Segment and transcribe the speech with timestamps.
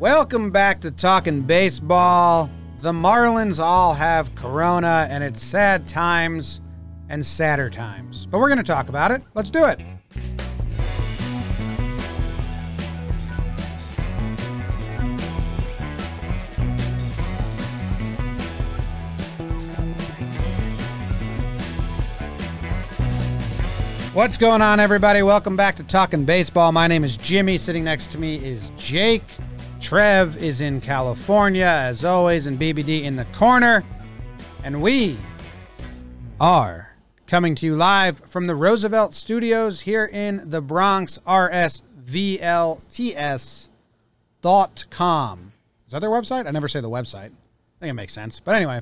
[0.00, 2.50] Welcome back to Talking Baseball.
[2.80, 6.60] The Marlins all have corona, and it's sad times
[7.08, 8.26] and sadder times.
[8.26, 9.22] But we're going to talk about it.
[9.34, 9.80] Let's do it.
[24.12, 25.22] What's going on, everybody?
[25.22, 26.72] Welcome back to Talking Baseball.
[26.72, 27.56] My name is Jimmy.
[27.56, 29.22] Sitting next to me is Jake.
[29.84, 33.84] Trev is in California, as always, and BBD in the corner.
[34.62, 35.18] And we
[36.40, 41.82] are coming to you live from the Roosevelt Studios here in the Bronx, rsvlts.com.
[45.86, 46.46] Is that their website?
[46.46, 47.32] I never say the website.
[47.32, 48.40] I think it makes sense.
[48.40, 48.80] But anyway,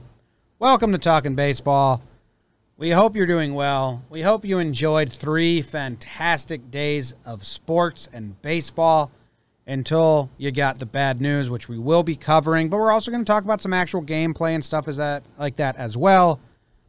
[0.60, 2.00] welcome to Talking Baseball.
[2.76, 4.04] We hope you're doing well.
[4.08, 9.10] We hope you enjoyed three fantastic days of sports and baseball
[9.66, 12.68] until you got the bad news, which we will be covering.
[12.68, 15.56] But we're also going to talk about some actual gameplay and stuff as that like
[15.56, 16.40] that as well.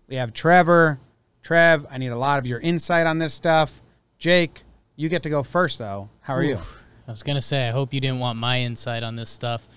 [0.07, 0.99] We have Trevor.
[1.44, 3.81] Trev, I need a lot of your insight on this stuff.
[4.17, 4.63] Jake,
[4.95, 6.09] you get to go first though.
[6.21, 6.49] How are Oof.
[6.49, 6.79] you?
[7.07, 9.67] I was gonna say, I hope you didn't want my insight on this stuff.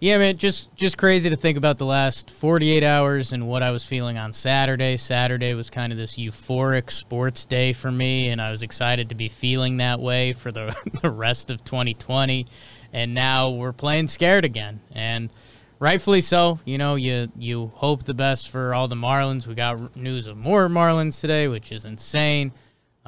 [0.00, 3.70] Yeah, man, just just crazy to think about the last 48 hours and what I
[3.70, 4.96] was feeling on Saturday.
[4.96, 9.14] Saturday was kind of this euphoric sports day for me, and I was excited to
[9.14, 12.46] be feeling that way for the, the rest of 2020.
[12.94, 15.30] And now we're playing scared again, and
[15.78, 16.60] rightfully so.
[16.64, 19.46] You know, you you hope the best for all the Marlins.
[19.46, 22.52] We got news of more Marlins today, which is insane.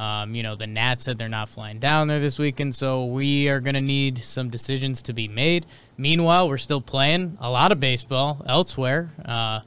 [0.03, 3.49] Um, you know, the Nats said they're not flying down there this weekend, so we
[3.49, 5.65] are going to need some decisions to be made.
[5.97, 9.13] Meanwhile, we're still playing a lot of baseball elsewhere.
[9.25, 9.61] Uh,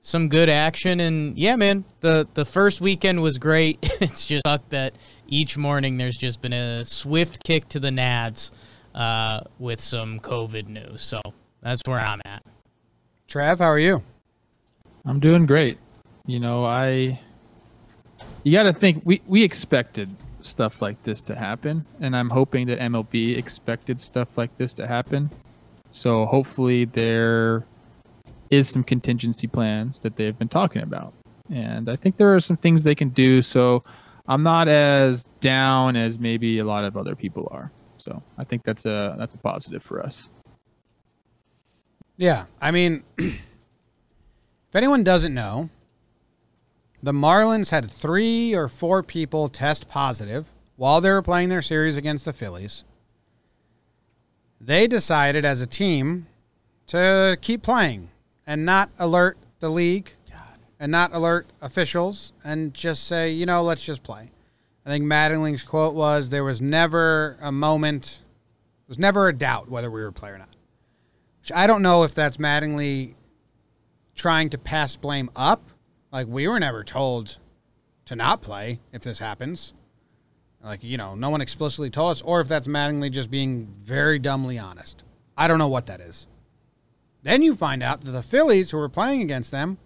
[0.00, 3.78] some good action, and yeah, man, the the first weekend was great.
[4.00, 4.94] it's just that
[5.26, 8.52] each morning there's just been a swift kick to the Nads
[8.94, 11.02] uh, with some COVID news.
[11.02, 11.20] So
[11.62, 12.44] that's where I'm at.
[13.28, 14.04] Trav, how are you?
[15.04, 15.78] I'm doing great.
[16.26, 17.18] You know, I
[18.42, 22.66] you got to think we we expected stuff like this to happen, and I'm hoping
[22.68, 25.30] that MLB expected stuff like this to happen.
[25.90, 27.66] So hopefully there
[28.50, 31.12] is some contingency plans that they've been talking about,
[31.50, 33.42] and I think there are some things they can do.
[33.42, 33.84] So
[34.26, 37.72] I'm not as down as maybe a lot of other people are.
[37.98, 40.28] So I think that's a that's a positive for us.
[42.16, 43.40] Yeah, I mean, if
[44.74, 45.68] anyone doesn't know,
[47.02, 51.96] the Marlins had three or four people test positive while they were playing their series
[51.96, 52.84] against the Phillies.
[54.60, 56.26] They decided as a team
[56.88, 58.10] to keep playing
[58.46, 60.58] and not alert the league God.
[60.78, 64.30] and not alert officials and just say, you know, let's just play.
[64.84, 68.22] I think Mattingly's quote was there was never a moment,
[68.86, 70.48] there was never a doubt whether we were play or not.
[71.40, 73.14] Which I don't know if that's Mattingly
[74.14, 75.70] trying to pass blame up
[76.12, 77.38] like we were never told
[78.06, 79.74] to not play if this happens.
[80.62, 84.18] Like, you know, no one explicitly told us, or if that's Mattingly just being very
[84.18, 85.04] dumbly honest.
[85.36, 86.26] I don't know what that is.
[87.22, 89.78] Then you find out that the Phillies, who were playing against them,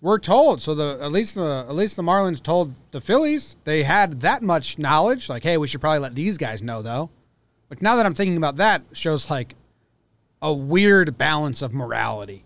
[0.00, 0.62] were told.
[0.62, 4.42] So the at least the at least the Marlins told the Phillies they had that
[4.42, 5.28] much knowledge.
[5.28, 7.10] Like, hey, we should probably let these guys know though.
[7.68, 9.54] But now that I'm thinking about that, shows like
[10.40, 12.44] a weird balance of morality.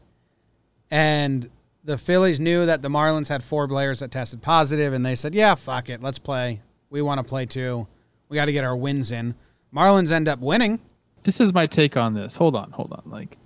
[0.91, 1.49] And
[1.84, 5.34] the Phillies knew that the Marlins had four players that tested positive, and they said,
[5.34, 6.60] "Yeah, fuck it, let's play.
[6.91, 7.87] We want to play too.
[8.28, 9.34] We got to get our wins in."
[9.75, 10.81] Marlins end up winning.
[11.22, 12.37] This is my take on this.
[12.37, 13.03] Hold on, hold on.
[13.06, 13.38] Like,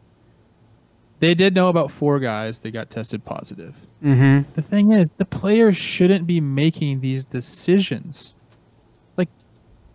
[1.20, 3.76] they did know about four guys that got tested positive.
[4.02, 4.50] Mm-hmm.
[4.54, 8.34] The thing is, the players shouldn't be making these decisions.
[9.16, 9.28] Like,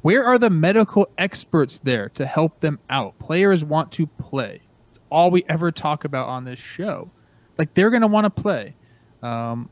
[0.01, 3.19] where are the medical experts there to help them out?
[3.19, 4.61] Players want to play.
[4.89, 7.11] It's all we ever talk about on this show
[7.61, 8.73] like they're going to want to play.
[9.21, 9.69] Um,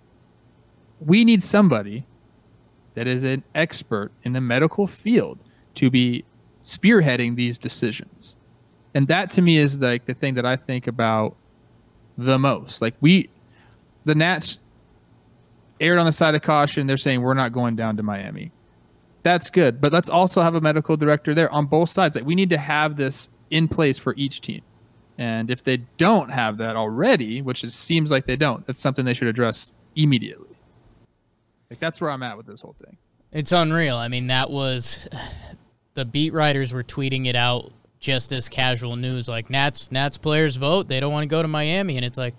[1.00, 2.06] we need somebody
[2.94, 5.40] that is an expert in the medical field
[5.74, 6.24] to be
[6.64, 8.36] spearheading these decisions.
[8.94, 11.36] And that to me is like the thing that I think about
[12.16, 12.80] the most.
[12.80, 13.32] Like we
[14.06, 14.59] the Nats
[15.80, 16.85] aired on the side of caution.
[16.85, 18.52] They're saying we're not going down to Miami.
[19.24, 22.16] That's good, but let's also have a medical director there on both sides.
[22.16, 24.62] Like we need to have this in place for each team.
[25.20, 29.04] And if they don't have that already, which it seems like they don't, that's something
[29.04, 30.56] they should address immediately.
[31.70, 32.96] Like that's where I'm at with this whole thing.
[33.34, 33.98] It's unreal.
[33.98, 35.10] I mean, that was
[35.94, 40.56] the beat writers were tweeting it out just as casual news, like Nats Nats players
[40.56, 40.88] vote.
[40.88, 42.36] They don't want to go to Miami, and it's like,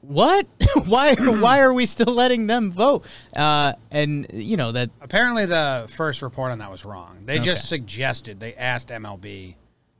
[0.00, 0.46] what?
[0.86, 1.14] why?
[1.18, 3.06] why are we still letting them vote?
[3.36, 7.18] Uh, and you know that apparently the first report on that was wrong.
[7.26, 7.44] They okay.
[7.44, 9.56] just suggested they asked MLB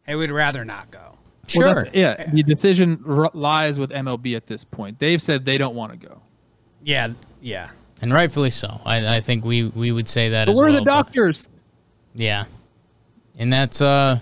[0.07, 1.19] hey, we'd rather not go.
[1.49, 1.75] Sure.
[1.75, 4.99] Well, yeah, the decision r- lies with MLB at this point.
[4.99, 6.21] They've said they don't want to go.
[6.83, 7.09] Yeah,
[7.41, 7.71] yeah.
[8.03, 8.81] and rightfully so.
[8.85, 10.75] I, I think we, we would say that But as we're well.
[10.75, 11.49] the doctors.
[12.15, 12.45] Yeah.
[13.39, 14.19] And that's uh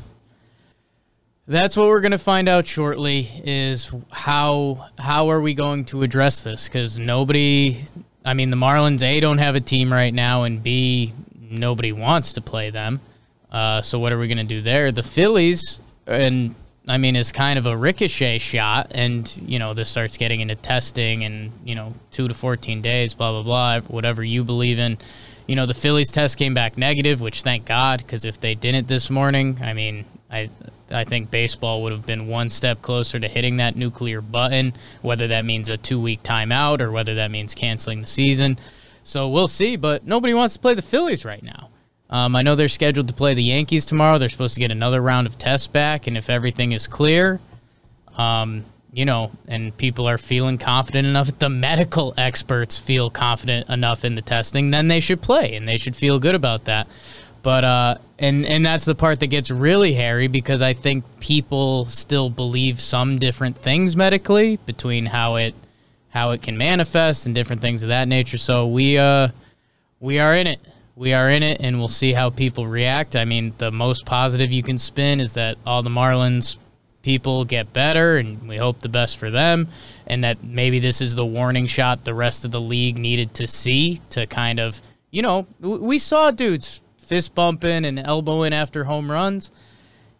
[1.47, 6.03] that's what we're going to find out shortly is how how are we going to
[6.03, 7.85] address this cuz nobody
[8.25, 12.33] I mean the Marlins A don't have a team right now and B nobody wants
[12.33, 13.01] to play them.
[13.53, 14.91] Uh so what are we going to do there?
[14.91, 16.55] The Phillies and
[16.87, 20.55] I mean it's kind of a ricochet shot and you know this starts getting into
[20.57, 24.99] testing and you know 2 to 14 days blah blah blah whatever you believe in
[25.47, 28.89] you know, the Phillies test came back negative, which thank God, because if they didn't
[28.89, 30.51] this morning, I mean, I
[30.91, 35.29] I think baseball would have been one step closer to hitting that nuclear button, whether
[35.29, 38.59] that means a two week timeout or whether that means canceling the season.
[39.03, 41.69] So we'll see, but nobody wants to play the Phillies right now.
[42.15, 44.19] Um, I know they're scheduled to play the Yankees tomorrow.
[44.19, 47.41] They're supposed to get another round of tests back, and if everything is clear,
[48.17, 54.05] um, you know, and people are feeling confident enough, the medical experts feel confident enough
[54.05, 56.87] in the testing, then they should play and they should feel good about that.
[57.43, 61.87] But uh, and and that's the part that gets really hairy because I think people
[61.87, 65.53] still believe some different things medically between how it
[66.11, 68.39] how it can manifest and different things of that nature.
[68.39, 69.31] So we uh
[69.99, 70.61] we are in it.
[70.97, 73.17] We are in it, and we'll see how people react.
[73.17, 76.59] I mean, the most positive you can spin is that all the Marlins
[77.03, 79.69] people get better, and we hope the best for them,
[80.07, 83.47] and that maybe this is the warning shot the rest of the league needed to
[83.47, 84.81] see to kind of,
[85.11, 89.53] you know, we saw dudes fist bumping and elbowing after home runs.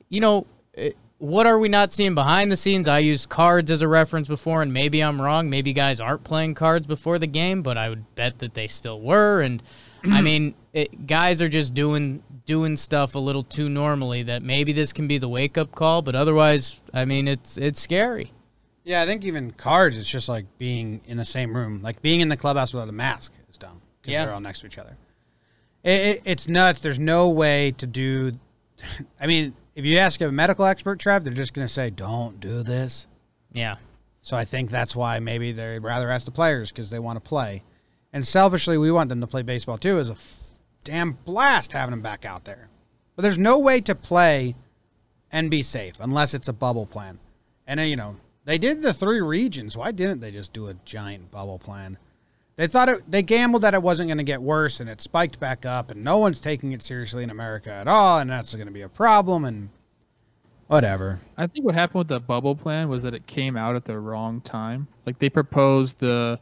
[0.09, 2.87] You know, eh, what are we not seeing behind the scenes?
[2.87, 5.49] I used cards as a reference before, and maybe I'm wrong.
[5.49, 9.01] Maybe guys aren't playing cards before the game, but I would bet that they still
[9.01, 9.41] were.
[9.41, 9.63] And
[10.07, 14.23] I mean, it, guys are just doing doing stuff a little too normally.
[14.25, 17.81] That maybe this can be the wake up call, but otherwise, I mean, it's it's
[17.81, 18.33] scary.
[18.85, 21.81] Yeah, I think even cards, it's just like being in the same room.
[21.83, 24.25] Like being in the clubhouse without a mask is dumb because Yeah.
[24.27, 24.97] they're all next to each other.
[25.83, 26.81] It, it, it's nuts.
[26.83, 28.33] There's no way to do.
[29.21, 32.41] I mean, if you ask a medical expert, Trev, they're just going to say, "Don't
[32.41, 33.07] do this."
[33.53, 33.77] Yeah,
[34.21, 37.21] So I think that's why maybe they'd rather ask the players because they want to
[37.27, 37.63] play.
[38.15, 39.99] And selfishly, we want them to play baseball too.
[39.99, 40.45] It's a f-
[40.85, 42.69] damn blast having them back out there.
[43.17, 44.55] But there's no way to play
[45.33, 47.19] and be safe unless it's a bubble plan.
[47.67, 49.77] And uh, you know they did the three regions.
[49.77, 51.99] Why didn't they just do a giant bubble plan?
[52.55, 53.11] They thought it.
[53.11, 56.05] They gambled that it wasn't going to get worse, and it spiked back up, and
[56.05, 58.89] no one's taking it seriously in America at all, and that's going to be a
[58.89, 59.45] problem.
[59.45, 59.71] And
[60.69, 61.19] whatever.
[61.37, 63.99] I think what happened with the bubble plan was that it came out at the
[63.99, 64.87] wrong time.
[65.05, 66.39] Like they proposed the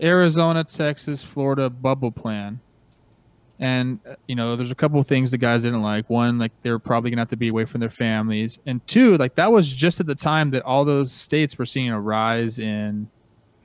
[0.00, 2.60] Arizona, Texas, Florida bubble plan.
[3.60, 6.10] And uh, you know, there's a couple of things the guys didn't like.
[6.10, 9.36] One, like they're probably gonna have to be away from their families, and two, like
[9.36, 13.08] that was just at the time that all those states were seeing a rise in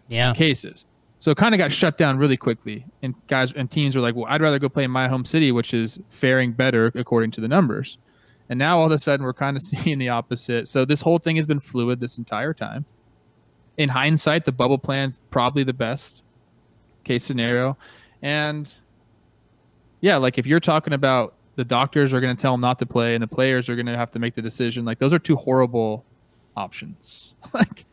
[0.07, 0.85] yeah, cases.
[1.17, 4.15] So it kind of got shut down really quickly, and guys and teams were like,
[4.15, 7.41] "Well, I'd rather go play in my home city, which is faring better according to
[7.41, 7.97] the numbers."
[8.47, 10.67] And now all of a sudden, we're kind of seeing the opposite.
[10.67, 12.85] So this whole thing has been fluid this entire time.
[13.79, 16.21] In hindsight, the bubble plan's probably the best
[17.05, 17.77] case scenario,
[18.21, 18.71] and
[20.01, 22.85] yeah, like if you're talking about the doctors are going to tell them not to
[22.85, 25.19] play, and the players are going to have to make the decision, like those are
[25.19, 26.05] two horrible
[26.55, 27.33] options.
[27.53, 27.85] like.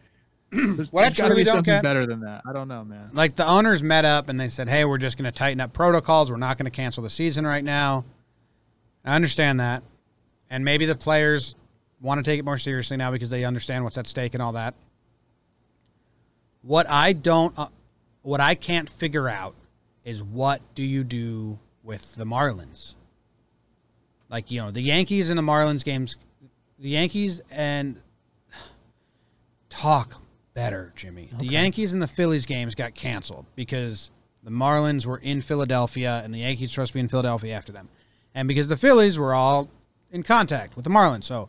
[0.53, 2.43] There's, What I there's truly be don't something get- better than that.
[2.49, 3.11] I don't know, man.
[3.13, 5.73] like the owners met up and they said, "Hey, we're just going to tighten up
[5.73, 6.31] protocols.
[6.31, 8.05] We're not going to cancel the season right now."
[9.05, 9.83] I understand that,
[10.49, 11.57] and maybe the players
[12.01, 14.53] want to take it more seriously now because they understand what's at stake and all
[14.53, 14.75] that.
[16.67, 17.69] What I don't, uh,
[18.23, 19.55] what I can't figure out
[20.05, 22.97] is what do you do with the Marlins?
[24.29, 26.17] Like you know, the Yankees and the Marlins games,
[26.81, 28.01] the Yankees and
[29.69, 30.21] talk
[30.55, 31.29] better, Jimmy.
[31.39, 34.11] The Yankees and the Phillies games got canceled because
[34.43, 37.71] the Marlins were in Philadelphia and the Yankees were supposed to be in Philadelphia after
[37.71, 37.89] them.
[38.35, 39.71] And because the Phillies were all
[40.11, 41.25] in contact with the Marlins.
[41.25, 41.49] So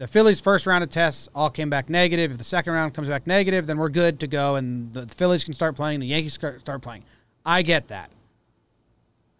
[0.00, 2.32] the Phillies' first round of tests all came back negative.
[2.32, 5.44] If the second round comes back negative, then we're good to go and the Phillies
[5.44, 7.04] can start playing, the Yankees can start playing.
[7.44, 8.10] I get that.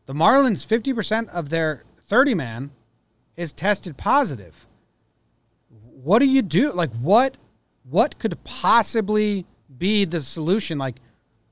[0.05, 2.71] The Marlins, 50% of their 30 man
[3.39, 4.67] is tested positive.
[5.71, 6.73] What do you do?
[6.73, 7.39] Like what
[7.89, 9.47] what could possibly
[9.79, 10.77] be the solution?
[10.77, 10.97] Like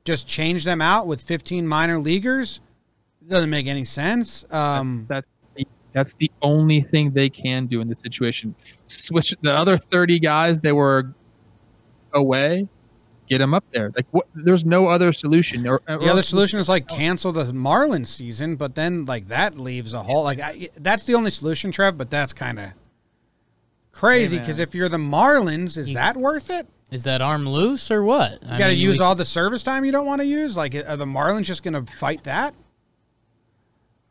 [0.04, 2.60] just change them out with 15 minor leaguers?
[3.26, 4.44] Doesn't make any sense.
[4.50, 5.37] Um That's the,
[5.98, 8.54] that's the only thing they can do in this situation.
[8.86, 11.14] Switch the other thirty guys that were
[12.12, 12.68] away,
[13.28, 13.92] get them up there.
[13.94, 14.26] Like what?
[14.34, 15.66] There's no other solution.
[15.66, 19.92] Or, the other solution is like cancel the Marlins season, but then like that leaves
[19.92, 20.22] a hole.
[20.22, 21.98] Like I, that's the only solution, Trev.
[21.98, 22.70] But that's kind of
[23.98, 24.68] Crazy Hey, because man.
[24.68, 26.68] if you're the Marlins, is that worth it?
[26.92, 28.40] Is that arm loose or what?
[28.42, 30.56] You got to use all the service time you don't want to use.
[30.56, 32.54] Like, are the Marlins just going to fight that?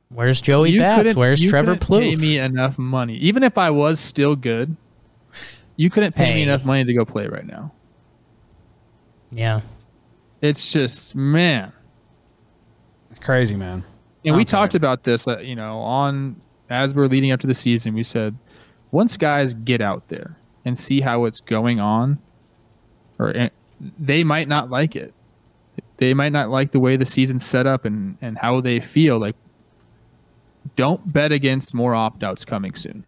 [0.09, 0.99] Where's Joey You Bats?
[0.99, 4.75] couldn't- Where's you Trevor couldn't Pay me enough money, even if I was still good.
[5.75, 6.33] You couldn't pay Hey.
[6.35, 7.71] me enough money to go play right now.
[9.31, 9.61] Yeah.
[10.41, 11.71] It's just man.
[13.21, 13.83] Crazy, man.
[14.25, 14.45] And we Okay.
[14.45, 16.37] talked about this, uh, you know, on
[16.69, 17.93] as we're leading up to the season.
[17.93, 18.35] We said
[18.91, 20.35] once guys get out there
[20.65, 22.19] and see how it's going on,
[23.19, 23.49] or eh,
[23.99, 25.13] they might not like it.
[25.97, 29.17] They might not like the way the season's set up and and how they feel.
[29.19, 29.35] Like,
[30.75, 33.05] don't bet against more opt outs coming soon.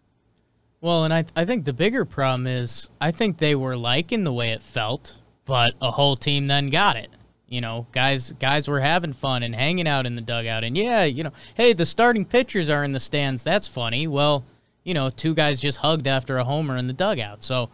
[0.80, 4.32] Well, and I I think the bigger problem is I think they were liking the
[4.32, 7.10] way it felt, but a whole team then got it.
[7.48, 11.04] You know, guys guys were having fun and hanging out in the dugout and yeah,
[11.04, 13.42] you know, hey, the starting pitchers are in the stands.
[13.42, 14.06] That's funny.
[14.06, 14.44] Well,
[14.84, 17.42] you know, two guys just hugged after a homer in the dugout.
[17.42, 17.70] So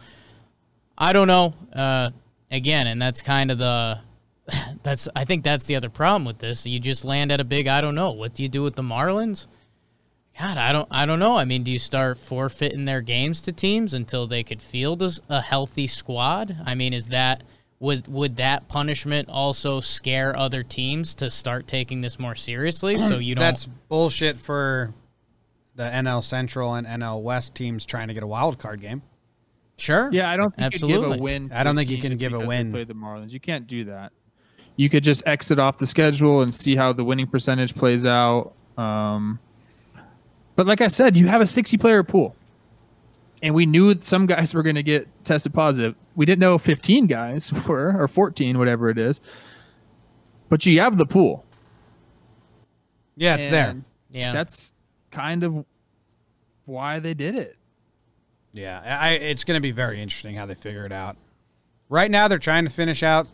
[0.97, 1.53] I don't know.
[1.73, 2.09] Uh
[2.51, 3.99] again, and that's kind of the
[4.83, 6.65] that's I think that's the other problem with this.
[6.65, 8.11] You just land at a big I don't know.
[8.11, 9.47] What do you do with the Marlins?
[10.39, 11.35] God, I don't, I don't know.
[11.35, 15.11] I mean, do you start forfeiting their games to teams until they could field a,
[15.29, 16.55] a healthy squad?
[16.63, 17.43] I mean, is that
[17.79, 22.97] was would that punishment also scare other teams to start taking this more seriously?
[22.99, 23.41] So you don't.
[23.41, 24.93] That's bullshit for
[25.75, 29.01] the NL Central and NL West teams trying to get a wild card game.
[29.77, 30.09] sure.
[30.11, 31.17] Yeah, I don't think you can give Absolutely.
[31.17, 31.51] a win.
[31.51, 32.71] I don't think you can give a win.
[32.71, 33.31] Play the Marlins.
[33.31, 34.11] You can't do that.
[34.75, 38.53] You could just exit off the schedule and see how the winning percentage plays out.
[38.77, 39.39] Um,
[40.57, 42.35] but like I said, you have a 60 player pool,
[43.41, 45.95] and we knew some guys were going to get tested positive.
[46.15, 49.21] We didn't know 15 guys were or 14, whatever it is.
[50.49, 51.45] But you have the pool.
[53.15, 53.75] Yeah, it's there.
[54.11, 54.31] Yeah.
[54.33, 54.73] That's
[55.11, 55.65] kind of
[56.65, 57.55] why they did it.
[58.53, 61.17] Yeah, I, it's going to be very interesting how they figure it out.
[61.89, 63.27] Right now, they're trying to finish out,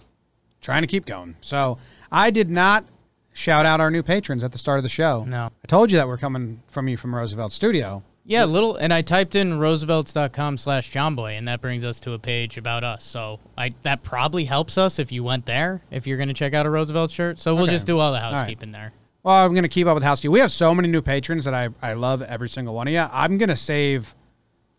[0.60, 1.36] trying to keep going.
[1.40, 1.78] So
[2.12, 2.86] I did not
[3.34, 5.26] shout out our new patrons at the start of the show.
[5.28, 5.50] No.
[5.64, 8.04] I told you that we're coming from you from Roosevelt Studio.
[8.26, 12.20] yeah, little, and I typed in roosevelts.com slash jomboy, and that brings us to a
[12.20, 13.04] page about us.
[13.04, 16.54] So I that probably helps us if you went there, if you're going to check
[16.54, 17.40] out a Roosevelt shirt.
[17.40, 17.74] So we'll Okay.
[17.74, 18.34] just do all the right.
[18.34, 18.94] housekeeping there.
[19.24, 20.34] Well, I'm going to keep up with housekeeping.
[20.34, 23.06] We have so many new patrons that I, I love every single one of you.
[23.12, 24.16] I'm going to save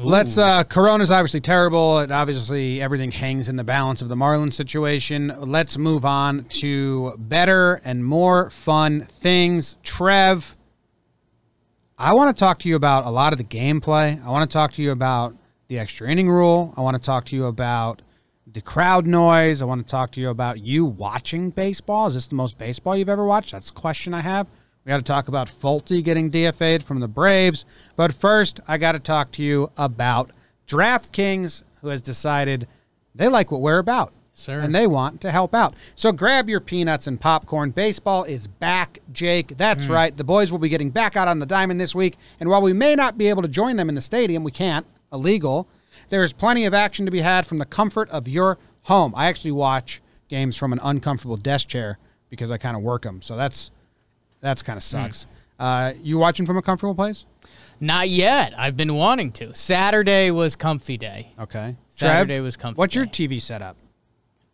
[0.00, 0.38] Let's.
[0.38, 1.98] uh Corona's obviously terrible.
[1.98, 5.32] It obviously everything hangs in the balance of the Marlins situation.
[5.38, 9.76] Let's move on to better and more fun things.
[9.82, 10.56] Trev,
[11.98, 14.24] I want to talk to you about a lot of the gameplay.
[14.24, 15.34] I want to talk to you about
[15.68, 16.72] the extra inning rule.
[16.76, 18.02] I want to talk to you about
[18.46, 19.60] the crowd noise.
[19.60, 22.06] I want to talk to you about you watching baseball.
[22.06, 23.52] Is this the most baseball you've ever watched?
[23.52, 24.46] That's a question I have.
[24.84, 27.66] We got to talk about Folty getting DFA'd from the Braves.
[27.96, 30.30] But first, I got to talk to you about
[30.66, 32.66] DraftKings, who has decided
[33.14, 34.14] they like what we're about.
[34.32, 34.60] Sir.
[34.60, 35.74] And they want to help out.
[35.96, 37.72] So grab your peanuts and popcorn.
[37.72, 39.58] Baseball is back, Jake.
[39.58, 39.94] That's mm.
[39.94, 40.16] right.
[40.16, 42.16] The boys will be getting back out on the diamond this week.
[42.38, 44.86] And while we may not be able to join them in the stadium, we can't,
[45.12, 45.68] illegal,
[46.08, 49.12] there is plenty of action to be had from the comfort of your home.
[49.16, 51.98] I actually watch games from an uncomfortable desk chair
[52.30, 53.22] because I kind of work them.
[53.22, 53.70] So that's
[54.40, 55.26] that's kind of sucks.
[55.58, 57.26] Uh, you watching from a comfortable place?
[57.80, 58.58] not yet.
[58.58, 59.54] I've been wanting to.
[59.54, 61.32] Saturday was comfy day.
[61.38, 61.76] Okay.
[61.90, 63.28] Saturday Trev, was comfy What's your day.
[63.28, 63.76] TV setup?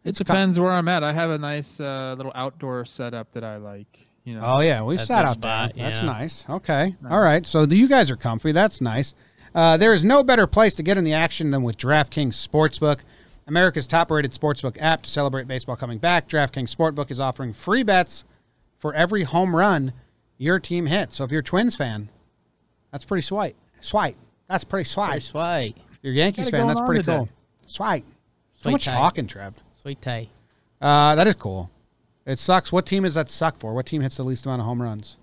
[0.04, 1.02] It depends where I'm at.
[1.02, 4.06] I have a nice uh, little outdoor setup that I like.
[4.24, 4.42] You know.
[4.42, 5.84] Oh yeah, we sat out spot, there.
[5.84, 6.48] That's nice.
[6.48, 6.94] Okay.
[7.08, 7.44] All right.
[7.46, 8.52] So you guys are comfy.
[8.52, 9.14] That's nice.
[9.54, 13.00] Uh, there is no better place to get in the action than with DraftKings Sportsbook,
[13.46, 16.28] America's top-rated sportsbook app to celebrate baseball coming back.
[16.28, 18.24] DraftKings Sportsbook is offering free bets
[18.78, 19.92] for every home run
[20.38, 21.16] your team hits.
[21.16, 22.08] So if you're a Twins fan,
[22.90, 23.56] that's pretty swipe.
[23.80, 24.16] Swipe.
[24.48, 25.10] That's pretty swipe.
[25.10, 25.74] Pretty sweet.
[25.92, 27.16] If you're a Yankees fan, that's pretty today.
[27.18, 27.28] cool.
[27.66, 28.04] Swipe.
[28.54, 28.94] So much tie.
[28.94, 29.54] talking, Trev.
[29.80, 30.28] Sweet tie.
[30.80, 31.70] Uh, that is cool.
[32.26, 32.72] It sucks.
[32.72, 33.74] What team does that suck for?
[33.74, 35.18] What team hits the least amount of home runs?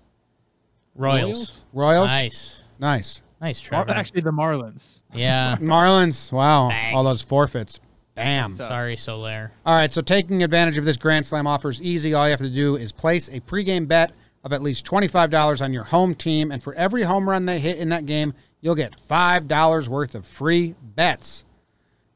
[0.94, 1.64] Royals.
[1.72, 2.08] Royals.
[2.08, 2.64] Nice.
[2.78, 3.22] Nice.
[3.42, 3.98] Nice, Mar- Trevor.
[3.98, 5.02] Actually, the Marlins.
[5.12, 5.56] yeah.
[5.60, 6.32] Marlins.
[6.32, 6.68] Wow.
[6.68, 6.94] Bang.
[6.94, 7.80] All those forfeits.
[8.14, 8.56] Bam.
[8.56, 9.50] Sorry, Solaire.
[9.66, 9.92] All right.
[9.92, 12.14] So taking advantage of this Grand Slam offer is easy.
[12.14, 14.12] All you have to do is place a pregame bet
[14.44, 17.58] of at least twenty-five dollars on your home team, and for every home run they
[17.58, 21.44] hit in that game, you'll get five dollars worth of free bets.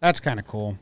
[0.00, 0.78] That's kind of cool.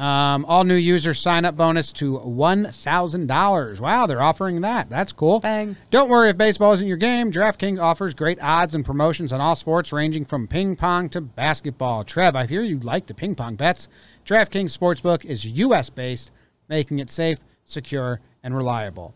[0.00, 3.80] Um, all new users sign up bonus to $1,000.
[3.80, 4.88] Wow, they're offering that.
[4.88, 5.40] That's cool.
[5.40, 5.76] Bang.
[5.90, 7.30] Don't worry if baseball isn't your game.
[7.30, 12.02] DraftKings offers great odds and promotions on all sports, ranging from ping pong to basketball.
[12.02, 13.88] Trev, I hear you like the ping pong bets.
[14.24, 15.90] DraftKings Sportsbook is U.S.
[15.90, 16.30] based,
[16.66, 19.12] making it safe, secure, and reliable.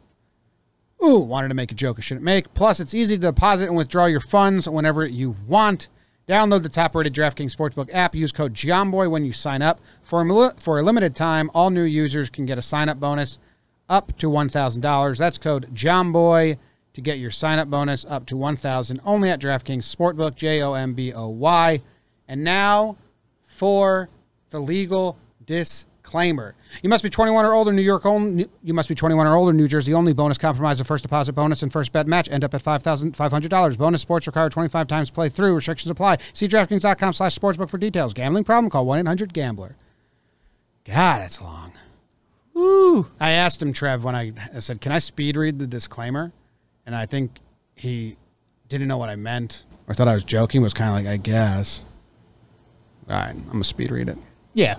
[1.03, 2.53] Ooh, wanted to make a joke I shouldn't make.
[2.53, 5.89] Plus, it's easy to deposit and withdraw your funds whenever you want.
[6.27, 8.15] Download the top-rated DraftKings Sportsbook app.
[8.15, 9.81] Use code JOMBOY when you sign up.
[10.03, 13.39] For a, for a limited time, all new users can get a sign-up bonus
[13.91, 15.19] up to $1,000.
[15.19, 16.57] That's code JOMBOY
[16.95, 21.83] to get your sign-up bonus up to 1000 only at DraftKings Sportsbook, J-O-M-B-O-Y.
[22.27, 22.97] And now
[23.45, 24.09] for
[24.51, 25.19] the legal
[26.05, 26.55] disclaimer.
[26.83, 28.47] You must be 21 or older, New York only.
[28.63, 30.13] You must be 21 or older, New Jersey only.
[30.13, 33.79] Bonus compromise of first deposit bonus and first bet match end up at $5,500.
[33.79, 35.55] Bonus sports require 25 times play through.
[35.55, 36.19] Restrictions apply.
[36.33, 38.13] See DraftKings.com slash sportsbook for details.
[38.13, 38.71] Gambling problem?
[38.71, 39.77] Call 1-800-GAMBLER.
[40.85, 41.73] God, it's long.
[42.53, 43.09] Woo.
[43.19, 46.31] I asked him, Trev, when I, I said, "Can I speed read the disclaimer?"
[46.87, 47.41] And I think
[47.75, 48.17] he
[48.69, 50.63] didn't know what I meant, or thought I was joking.
[50.63, 51.85] Was kind of like, "I guess."
[53.09, 54.19] All right, I'm gonna speed read it.
[54.53, 54.77] Yeah.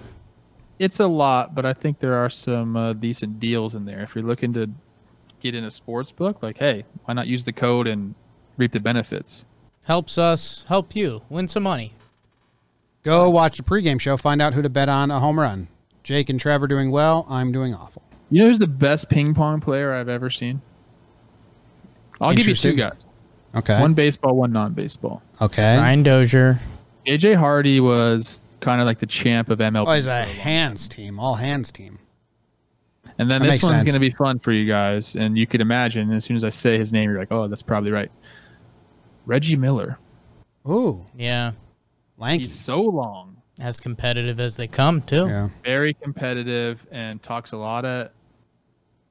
[0.78, 4.02] It's a lot, but I think there are some uh, decent deals in there.
[4.02, 4.70] If you're looking to
[5.40, 8.16] get in a sports book, like, hey, why not use the code and
[8.58, 9.46] reap the benefits?
[9.86, 11.94] Helps us help you win some money.
[13.04, 14.18] Go watch the pregame show.
[14.18, 15.68] Find out who to bet on a home run.
[16.04, 17.26] Jake and Trevor doing well.
[17.30, 18.02] I'm doing awful.
[18.30, 20.62] You know who's the best ping pong player I've ever seen?
[22.20, 23.06] I'll give you two guys.
[23.54, 23.80] Okay.
[23.80, 25.22] One baseball, one non-baseball.
[25.42, 25.78] okay.
[25.78, 26.60] Brian Dozier.
[27.06, 29.88] JJ Hardy was kind of like the champ of MLB.
[29.88, 32.00] Oh, he's a hands team, all hands team.
[33.18, 35.16] And then That this one's going to be fun for you guys.
[35.16, 37.62] And you could imagine, as soon as I say his name, you're like, oh, that's
[37.64, 38.12] probably right.
[39.26, 40.00] Reggie Miller.
[40.68, 41.52] Ooh, Yeah.
[42.18, 42.46] lanky.
[42.46, 45.28] He's so long, As competitive as they come, too.
[45.28, 45.50] Yeah.
[45.64, 48.10] very competitive, and talks a lot of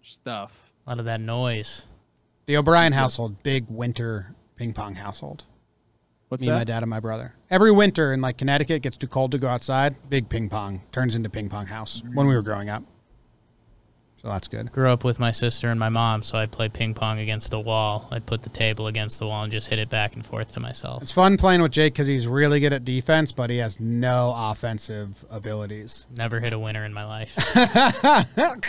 [0.03, 0.73] stuff.
[0.87, 1.87] A lot of that noise.
[2.47, 5.45] The O'Brien household, big winter ping pong household.
[6.29, 6.55] What's Me, that?
[6.55, 7.35] my dad, and my brother.
[7.51, 9.95] Every winter in like Connecticut, it gets too cold to go outside.
[10.09, 12.83] Big ping pong turns into ping pong house when we were growing up.
[14.17, 14.73] So that's good.
[14.73, 17.61] Grew up with my sister and my mom, so I'd play ping pong against the
[17.61, 18.09] wall.
[18.11, 20.61] I'd put the table against the wall and just hit it back and forth to
[20.61, 21.03] myself.
[21.03, 24.33] It's fun playing with Jake because he's really good at defense, but he has no
[24.35, 26.07] offensive abilities.
[26.17, 27.37] Never hit a winner in my life.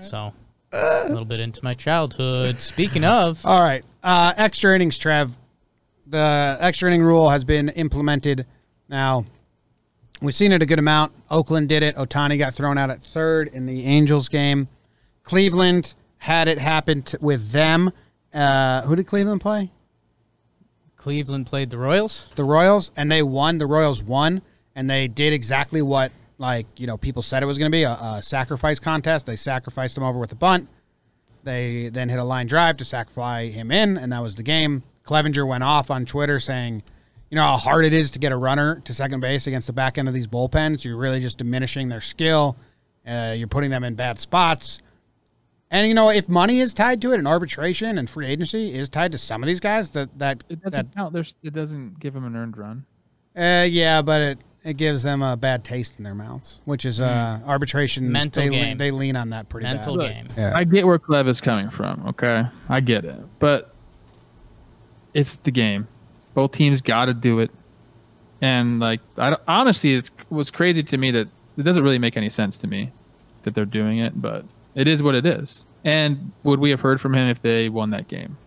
[0.00, 0.34] So,
[0.72, 2.56] a little bit into my childhood.
[2.56, 5.34] Speaking of, All right, uh, extra innings, Trev.
[6.06, 8.46] The extra inning rule has been implemented
[8.88, 9.24] now.
[10.20, 11.12] We've seen it a good amount.
[11.30, 11.96] Oakland did it.
[11.96, 14.68] Ohtani got thrown out at third in the Angels game.
[15.22, 17.90] Cleveland had it happen t- with them.
[18.32, 19.72] Uh, who did Cleveland play?
[20.96, 22.26] Cleveland played the Royals.
[22.34, 23.58] the Royals, and they won.
[23.58, 24.42] The Royals won,
[24.74, 27.82] and they did exactly what like you know people said it was going to be
[27.84, 29.26] a, a sacrifice contest.
[29.26, 30.68] They sacrificed him over with a bunt.
[31.44, 34.82] They then hit a line drive to sacrifice him in, and that was the game.
[35.04, 36.82] Clevinger went off on Twitter saying,
[37.30, 39.72] "You know how hard it is to get a runner to second base against the
[39.72, 40.84] back end of these bullpens.
[40.84, 42.56] You're really just diminishing their skill.
[43.06, 44.80] Uh, you're putting them in bad spots."
[45.70, 48.88] And you know, if money is tied to it, and arbitration and free agency is
[48.88, 51.12] tied to some of these guys, that that It doesn't count.
[51.12, 52.86] There's, it doesn't give him an earned run.
[53.36, 57.00] uh, yeah, but it, it gives them a bad taste in their mouths, which is
[57.00, 58.06] uh, arbitration.
[58.06, 58.12] Hmm.
[58.12, 58.78] Mental they, game.
[58.78, 60.02] They lean on that pretty Mental bad.
[60.02, 60.28] Look, game.
[60.36, 60.52] Yeah.
[60.54, 62.04] I get where Clev is coming from.
[62.08, 63.74] Okay, I get it, but
[65.12, 65.86] it's the game.
[66.34, 67.50] Both teams got to do it,
[68.40, 72.16] and like I don't- honestly, it was crazy to me that it doesn't really make
[72.16, 72.90] any sense to me
[73.44, 75.64] that they're doing it, but it is what it is.
[75.84, 78.38] And would we have heard from him if they won that game?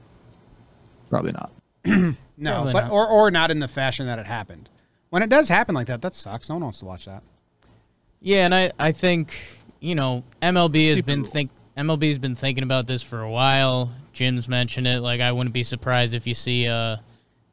[1.09, 1.51] Probably not.
[2.39, 2.91] No, Probably but not.
[2.91, 4.69] or or not in the fashion that it happened.
[5.09, 6.49] When it does happen like that, that sucks.
[6.49, 7.23] No one wants to watch that.
[8.19, 9.33] Yeah, and I, I think
[9.79, 11.29] you know MLB has been rule.
[11.29, 13.91] think MLB's been thinking about this for a while.
[14.13, 15.01] Jim's mentioned it.
[15.01, 16.99] Like I wouldn't be surprised if you see a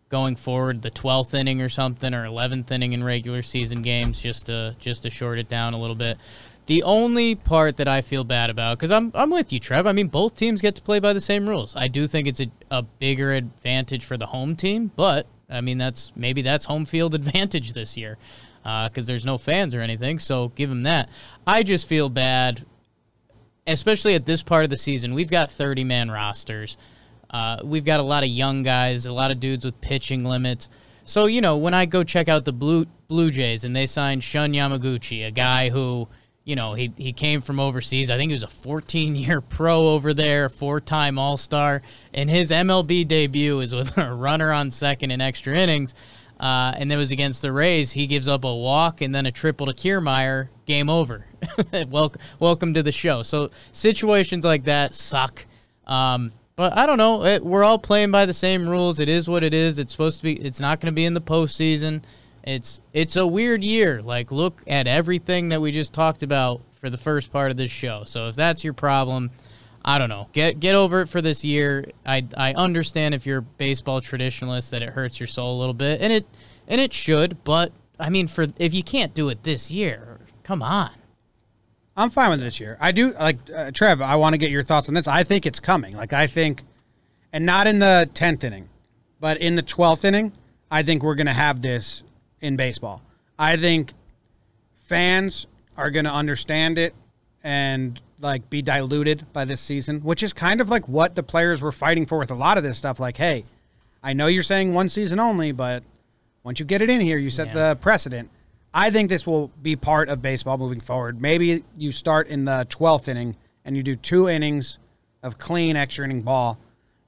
[0.09, 4.47] going forward, the 12th inning or something, or 11th inning in regular season games, just
[4.47, 6.19] to just to short it down a little bit.
[6.67, 9.87] The only part that I feel bad about, because I'm I'm with you, Trev.
[9.87, 11.77] I mean, both teams get to play by the same rules.
[11.77, 15.79] I do think it's a, a bigger advantage for the home team, but I mean
[15.79, 18.19] that's maybe that's home field advantage this year,
[18.63, 20.19] because uh, there's no fans or anything.
[20.19, 21.09] So give them that.
[21.47, 22.65] I just feel bad,
[23.67, 25.15] especially at this part of the season.
[25.15, 26.77] We've got 30 man rosters.
[27.31, 30.69] Uh, we've got a lot of young guys, a lot of dudes with pitching limits.
[31.05, 34.21] So you know, when I go check out the Blue Blue Jays and they sign
[34.21, 36.09] Shun Yamaguchi, a guy who
[36.45, 38.11] you know, he, he came from overseas.
[38.11, 41.83] I think he was a 14 year pro over there, four time All Star.
[42.13, 45.95] And his MLB debut is with a runner on second in extra innings.
[46.39, 47.93] Uh, and that was against the Rays.
[47.93, 50.49] He gives up a walk and then a triple to Kiermaier.
[50.67, 51.27] Game over.
[51.89, 53.23] welcome, welcome to the show.
[53.23, 55.47] So situations like that suck.
[55.87, 57.25] Um, but I don't know.
[57.25, 59.01] It, we're all playing by the same rules.
[59.01, 59.79] It is what it is.
[59.79, 60.35] It's supposed to be.
[60.35, 62.03] It's not going to be in the postseason.
[62.45, 64.03] It's it's a weird year.
[64.03, 67.71] Like look at everything that we just talked about for the first part of this
[67.71, 68.05] show.
[68.05, 69.31] So if that's your problem,
[69.85, 70.29] I don't know.
[70.33, 71.87] Get get over it for this year.
[72.05, 75.75] I I understand if you're a baseball traditionalist that it hurts your soul a little
[75.75, 76.27] bit, and it
[76.69, 77.43] and it should.
[77.45, 80.91] But I mean, for if you can't do it this year, come on.
[81.97, 82.77] I'm fine with this year.
[82.81, 84.03] I do like uh, Trev.
[84.03, 85.09] I want to get your thoughts on this.
[85.09, 85.97] I think it's coming.
[85.97, 86.63] Like I think,
[87.33, 88.69] and not in the tenth inning,
[89.21, 90.33] but in the twelfth inning,
[90.71, 92.04] I think we're gonna have this
[92.45, 93.03] in baseball.
[93.39, 93.93] I think
[94.87, 96.95] fans are going to understand it
[97.43, 101.61] and like be diluted by this season, which is kind of like what the players
[101.61, 103.01] were fighting for with a lot of this stuff.
[103.01, 103.45] Like, hey,
[104.03, 105.83] I know you're saying one season only, but
[106.43, 107.55] once you get it in here, you set yeah.
[107.71, 108.31] the precedent.
[108.73, 111.21] I think this will be part of baseball moving forward.
[111.21, 114.79] Maybe you start in the 12th inning and you do two innings
[115.23, 116.59] of clean extra inning ball.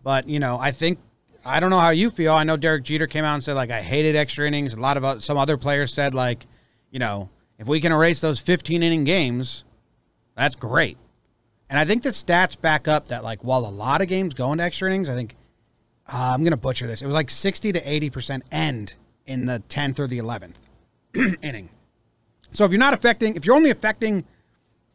[0.02, 0.98] But, you know, I think
[1.46, 2.32] I don't know how you feel.
[2.32, 4.74] I know Derek Jeter came out and said like I hated extra innings.
[4.74, 6.44] A lot of some other players said like,
[6.90, 7.28] you know,
[7.58, 9.64] if we can erase those 15 inning games,
[10.36, 10.98] that's great.
[11.70, 14.50] And I think the stats back up that like while a lot of games go
[14.50, 15.36] into extra innings, I think
[16.12, 17.00] uh, I'm gonna butcher this.
[17.00, 20.56] It was like 60 to 80 percent end in the 10th or the 11th
[21.42, 21.68] inning.
[22.50, 24.24] So if you're not affecting, if you're only affecting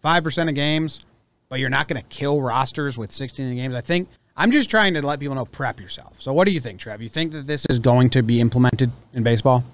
[0.02, 1.06] five percent of games,
[1.52, 4.94] but you're not going to kill rosters with 16 games, I think I'm just trying
[4.94, 6.20] to let people know prep yourself.
[6.20, 7.02] So, what do you think, Trev?
[7.02, 9.66] You think that this is going to be implemented in baseball?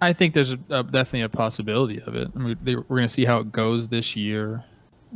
[0.00, 2.28] I think there's a, a, definitely a possibility of it.
[2.34, 4.64] I mean, they, we're going to see how it goes this year.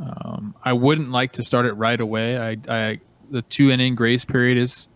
[0.01, 2.39] Um, I wouldn't like to start it right away.
[2.39, 4.87] I, I the two inning grace period is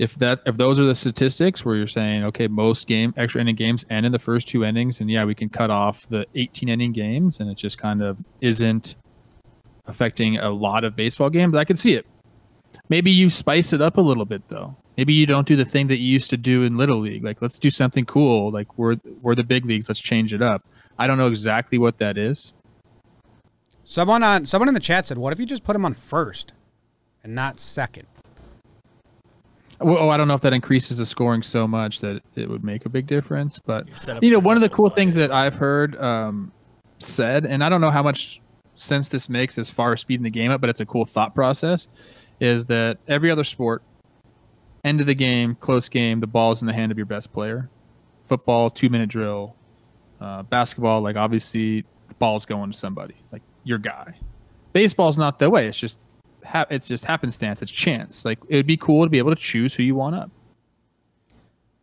[0.00, 3.54] if that if those are the statistics where you're saying okay most game extra inning
[3.54, 6.68] games end in the first two innings and yeah we can cut off the 18
[6.68, 8.94] inning games and it just kind of isn't
[9.86, 11.54] affecting a lot of baseball games.
[11.54, 12.06] I could see it.
[12.88, 14.76] Maybe you spice it up a little bit though.
[14.96, 17.24] Maybe you don't do the thing that you used to do in little league.
[17.24, 18.50] Like let's do something cool.
[18.50, 19.88] Like we're we're the big leagues.
[19.88, 20.64] Let's change it up.
[20.98, 22.54] I don't know exactly what that is.
[23.84, 26.52] Someone on someone in the chat said, "What if you just put him on first
[27.22, 28.06] and not second?
[29.80, 32.64] Well, oh, I don't know if that increases the scoring so much that it would
[32.64, 33.58] make a big difference.
[33.58, 33.86] But
[34.22, 36.52] you know, one of the cool things that I've heard um,
[36.98, 38.40] said, and I don't know how much
[38.76, 41.34] sense this makes as far as speeding the game up, but it's a cool thought
[41.34, 41.88] process
[42.40, 43.82] is that every other sport,
[44.84, 47.32] end of the game, close game, the ball is in the hand of your best
[47.32, 47.70] player.
[48.24, 49.54] Football, two minute drill.
[50.20, 54.14] Uh, basketball, like obviously the ball's going to somebody, like your guy.
[54.72, 55.66] Baseball's not that way.
[55.68, 55.98] It's just
[56.44, 57.60] ha- it's just happenstance.
[57.60, 58.24] It's chance.
[58.24, 60.30] Like it would be cool to be able to choose who you want up.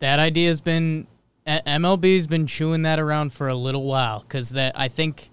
[0.00, 1.06] That idea has been
[1.46, 5.30] MLB's been chewing that around for a little while because that I think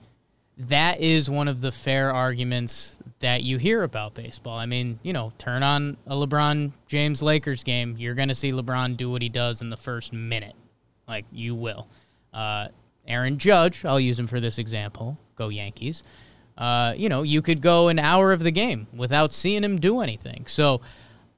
[0.57, 4.57] that is one of the fair arguments that you hear about baseball.
[4.57, 8.51] I mean, you know, turn on a LeBron James Lakers game, you're going to see
[8.51, 10.55] LeBron do what he does in the first minute.
[11.07, 11.87] Like, you will.
[12.33, 12.69] Uh,
[13.07, 15.17] Aaron Judge, I'll use him for this example.
[15.35, 16.03] Go Yankees.
[16.57, 20.01] Uh, you know, you could go an hour of the game without seeing him do
[20.01, 20.45] anything.
[20.47, 20.81] So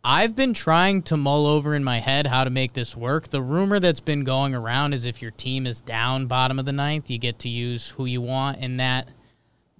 [0.05, 3.29] I've been trying to mull over in my head how to make this work.
[3.29, 6.73] The rumor that's been going around is if your team is down bottom of the
[6.73, 9.07] ninth, you get to use who you want, and that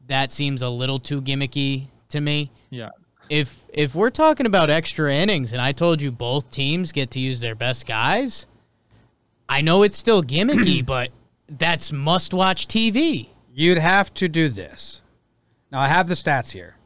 [0.08, 2.52] that seems a little too gimmicky to me.
[2.70, 2.92] Yeah.
[3.30, 7.20] If if we're talking about extra innings and I told you both teams get to
[7.20, 8.48] use their best guys,
[9.50, 11.12] I know it's still gimmicky, but
[11.50, 13.30] that's must-watch TV.
[13.52, 15.02] You'd have to do this.
[15.70, 16.78] Now I have the stats here.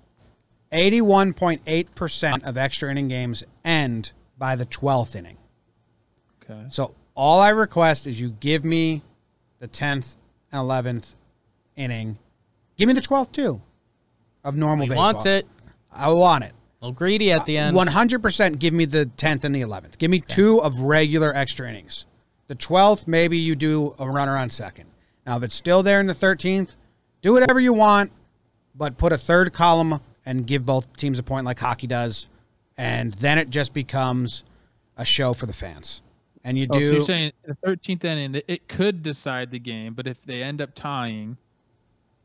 [0.71, 5.37] 81.8% of extra inning games end by the 12th inning.
[6.43, 6.65] Okay.
[6.69, 9.01] So all I request is you give me
[9.59, 10.17] the 10th
[10.51, 11.13] and 11th
[11.75, 12.17] inning.
[12.77, 13.61] Give me the 12th too
[14.43, 15.03] of normal he baseball.
[15.03, 15.47] wants it.
[15.91, 16.53] I want it.
[16.81, 17.75] A little greedy at the end.
[17.75, 18.59] Uh, one hundred percent.
[18.59, 19.97] Give me the tenth and the eleventh.
[19.97, 22.05] Give me two of regular extra innings.
[22.47, 24.85] The twelfth, maybe you do a runner on second.
[25.25, 26.75] Now, if it's still there in the thirteenth,
[27.23, 28.11] do whatever you want,
[28.75, 32.27] but put a third column and give both teams a point like hockey does,
[32.77, 34.43] and then it just becomes
[34.97, 36.01] a show for the fans.
[36.43, 36.85] And you Oh, do.
[36.87, 40.61] so you're saying the 13th inning, it could decide the game, but if they end
[40.61, 41.37] up tying,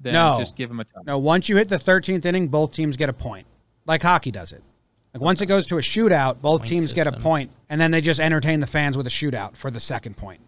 [0.00, 0.36] then No.
[0.40, 1.00] just give them a tie.
[1.06, 3.46] No, once you hit the 13th inning, both teams get a point.
[3.86, 4.62] Like hockey does it.
[5.14, 7.90] Like once it goes to a shootout, both Point teams get a point, and then
[7.92, 10.40] they just entertain the fans with a shootout for the second point.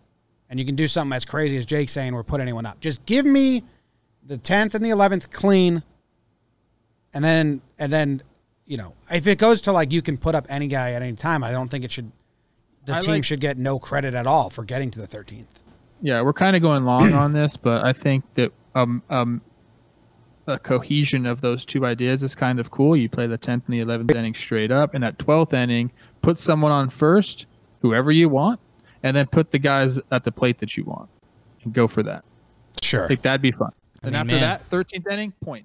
[0.50, 2.80] And you can do something as crazy as Jake saying, "We're put anyone up.
[2.80, 3.62] Just give me
[4.26, 5.82] the 10th and the 11th clean,
[7.14, 8.22] and then and then,
[8.66, 11.14] you know, if it goes to like you can put up any guy at any
[11.14, 12.10] time, I don't think it should.
[12.86, 15.46] The I team like- should get no credit at all for getting to the 13th.
[16.02, 19.40] Yeah, we're kind of going long on this, but I think that um um
[20.46, 22.94] a cohesion of those two ideas is kind of cool.
[22.94, 26.38] You play the 10th and the 11th inning straight up, and that 12th inning, put
[26.38, 27.46] someone on first,
[27.80, 28.60] whoever you want,
[29.02, 31.08] and then put the guys at the plate that you want,
[31.62, 32.24] and go for that.
[32.82, 33.04] Sure.
[33.04, 33.70] I think that'd be fun.
[34.02, 34.40] I And mean, after man.
[34.42, 35.64] that, 13th inning, point.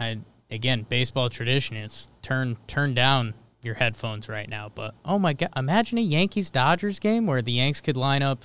[0.00, 0.18] I
[0.54, 4.70] again, baseball tradition is turn turn down your headphones right now.
[4.74, 8.44] But oh my god, imagine a Yankees Dodgers game where the Yanks could line up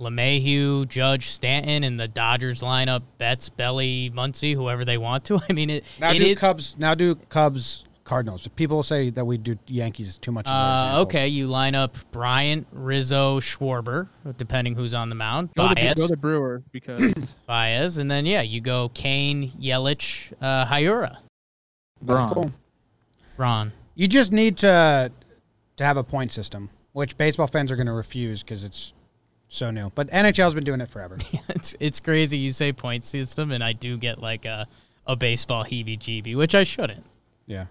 [0.00, 5.40] LeMahieu, Judge, Stanton, and the Dodgers line up Betts, Belli, Muncy, whoever they want to.
[5.48, 6.76] I mean, it, Now it do is- Cubs.
[6.78, 7.84] Now do Cubs.
[8.08, 8.48] Cardinals.
[8.56, 10.46] People say that we do Yankees too much.
[10.46, 15.50] As Uh, okay, you line up Bryant, Rizzo, Schwarber, depending who's on the mound.
[15.54, 20.32] Go the, Baez, go the Brewers because Baez, and then yeah, you go Cain, Yelich,
[20.40, 21.18] uh, Hiura,
[22.00, 22.30] That's Braun.
[22.30, 22.52] cool.
[23.36, 23.72] Ron.
[23.94, 25.12] You just need to
[25.76, 28.94] to have a point system, which baseball fans are going to refuse because it's
[29.48, 29.92] so new.
[29.94, 31.18] But NHL's been doing it forever.
[31.50, 34.66] it's it's crazy you say point system, and I do get like a
[35.06, 37.04] a baseball heebie-jeebie, which I shouldn't.
[37.46, 37.66] yeah.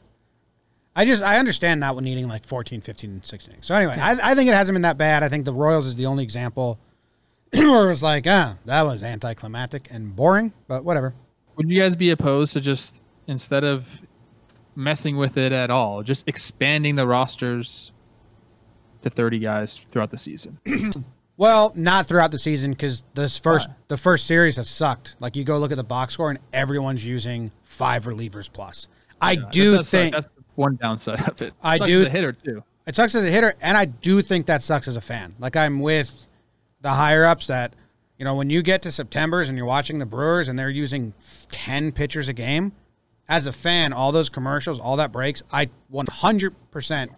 [0.98, 3.56] I just I understand not when needing like 14, 15, 16.
[3.62, 5.24] So anyway, I, I think it hasn't been that bad.
[5.24, 6.80] I think the Royals is the only example
[7.54, 11.14] where it was like, ah, that was anticlimactic and boring, but whatever.
[11.56, 14.02] would you guys be opposed to just instead of
[14.76, 17.92] messing with it at all, just expanding the rosters
[19.02, 20.60] to 30 guys throughout the season?
[21.40, 23.76] Well, not throughout the season because this first Why?
[23.90, 25.18] the first series has sucked.
[25.20, 28.88] Like you go look at the box score and everyone's using five relievers plus.
[29.22, 31.54] I Yeah, do think that's one downside of it.
[31.62, 32.64] I Sucks do- as a hitter too.
[32.86, 35.36] it sucks as a hitter, and I do think that sucks as a fan.
[35.40, 36.28] Like I'm with
[36.82, 37.74] the higher ups that
[38.18, 41.14] you know when you get to September's and you're watching the Brewers and they're using
[41.50, 42.74] ten pitchers a game.
[43.30, 47.10] As a fan, all those commercials, all that breaks, I 100%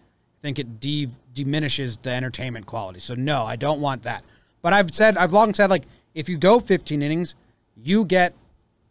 [0.41, 2.99] think it de- diminishes the entertainment quality.
[2.99, 4.23] So no, I don't want that.
[4.63, 5.83] But I've said, I've long said, like
[6.15, 7.35] if you go 15 innings,
[7.75, 8.33] you get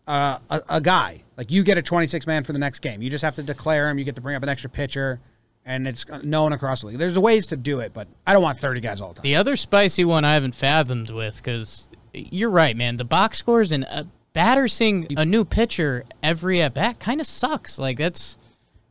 [0.07, 1.23] uh, a, a guy.
[1.39, 3.01] Like you get a 26 man for the next game.
[3.01, 3.97] You just have to declare him.
[3.97, 5.21] You get to bring up an extra pitcher,
[5.65, 6.99] and it's known across the league.
[6.99, 9.23] There's ways to do it, but I don't want 30 guys all the time.
[9.23, 12.97] The other spicy one I haven't fathomed with because you're right, man.
[12.97, 17.21] The box scores and uh, a batter seeing a new pitcher every at bat kind
[17.21, 17.79] of sucks.
[17.79, 18.37] Like that's,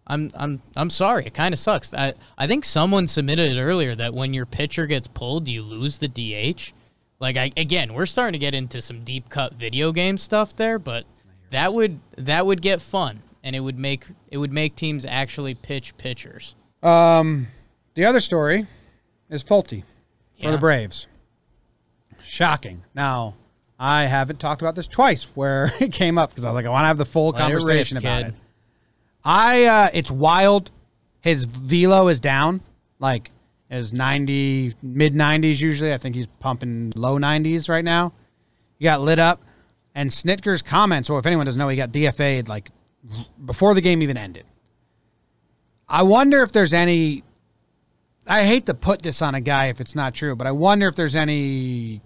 [0.08, 1.94] I'm I'm I'm sorry, it kind of sucks.
[1.94, 5.98] I I think someone submitted it earlier that when your pitcher gets pulled, you lose
[5.98, 6.72] the DH.
[7.20, 10.80] Like I again, we're starting to get into some deep cut video game stuff there,
[10.80, 11.06] but
[11.52, 15.54] that would that would get fun and it would make it would make teams actually
[15.56, 16.56] pitch pitchers.
[16.84, 17.48] Um,
[17.96, 18.68] the other story
[19.30, 19.82] is Folty
[20.40, 20.52] for Yeah.
[20.52, 21.08] the Braves.
[22.24, 22.84] Shocking.
[22.94, 23.36] Now,
[23.80, 26.70] I haven't talked about this twice where it came up because I was like, I
[26.70, 28.28] want to have the full Let it rip, conversation about kid.
[28.30, 28.40] it.
[29.24, 30.72] I, uh, it's wild.
[31.22, 32.62] His velo is down,
[33.00, 33.32] like
[33.70, 35.94] is 90, mid 90s usually.
[35.94, 38.14] I think he's pumping low 90s right now.
[38.78, 39.42] He got lit up.
[39.98, 42.70] And Snitker's comments, or if anyone doesn't know, he got DFA'd like
[43.44, 44.46] before the game even ended.
[45.90, 47.24] I wonder if there's any.
[48.28, 50.88] I hate to put this on a guy if it's not true, but I wonder
[50.88, 52.04] if there's any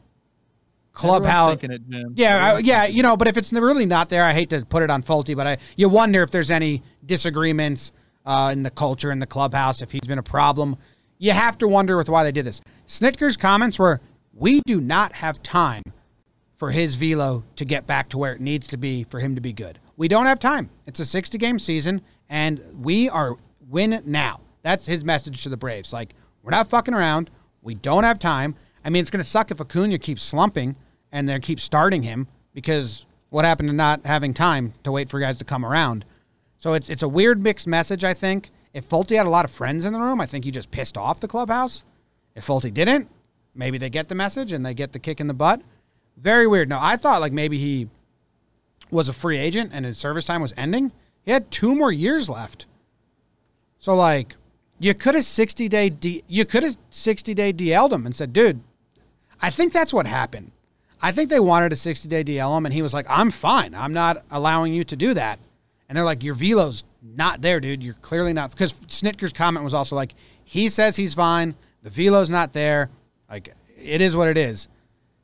[0.93, 1.57] clubhouse.
[1.61, 1.81] it,
[2.15, 4.83] Yeah, I, yeah, you know, but if it's really not there, I hate to put
[4.83, 7.91] it on Folty, but I you wonder if there's any disagreements
[8.25, 10.77] uh, in the culture in the clubhouse, if he's been a problem.
[11.17, 12.61] You have to wonder with why they did this.
[12.87, 13.99] Snitker's comments were,
[14.33, 15.83] "We do not have time
[16.61, 19.41] for his velo to get back to where it needs to be for him to
[19.41, 19.79] be good.
[19.97, 20.69] We don't have time.
[20.85, 25.57] It's a 60 game season, and we are win now." That's his message to the
[25.57, 25.91] Braves.
[25.91, 27.31] Like, we're not fucking around.
[27.63, 28.53] We don't have time.
[28.85, 30.75] I mean, it's going to suck if Acuna keeps slumping
[31.11, 35.19] and they keep starting him because what happened to not having time to wait for
[35.19, 36.05] guys to come around?
[36.57, 38.03] So it's it's a weird mixed message.
[38.03, 40.51] I think if Folty had a lot of friends in the room, I think he
[40.51, 41.83] just pissed off the clubhouse.
[42.35, 43.09] If Folty didn't,
[43.55, 45.63] maybe they get the message and they get the kick in the butt.
[46.17, 46.69] Very weird.
[46.69, 47.89] No, I thought like maybe he
[48.89, 50.91] was a free agent and his service time was ending.
[51.23, 52.65] He had two more years left.
[53.79, 54.35] So like,
[54.79, 58.33] you could have sixty day D, you could have sixty day DL'd him and said,
[58.33, 58.61] dude,
[59.41, 60.51] I think that's what happened.
[61.01, 63.73] I think they wanted a sixty day DL him, and he was like, I'm fine.
[63.73, 65.39] I'm not allowing you to do that.
[65.89, 67.83] And they're like, your velo's not there, dude.
[67.83, 71.55] You're clearly not because Snitker's comment was also like, he says he's fine.
[71.83, 72.89] The velo's not there.
[73.29, 74.67] Like it is what it is.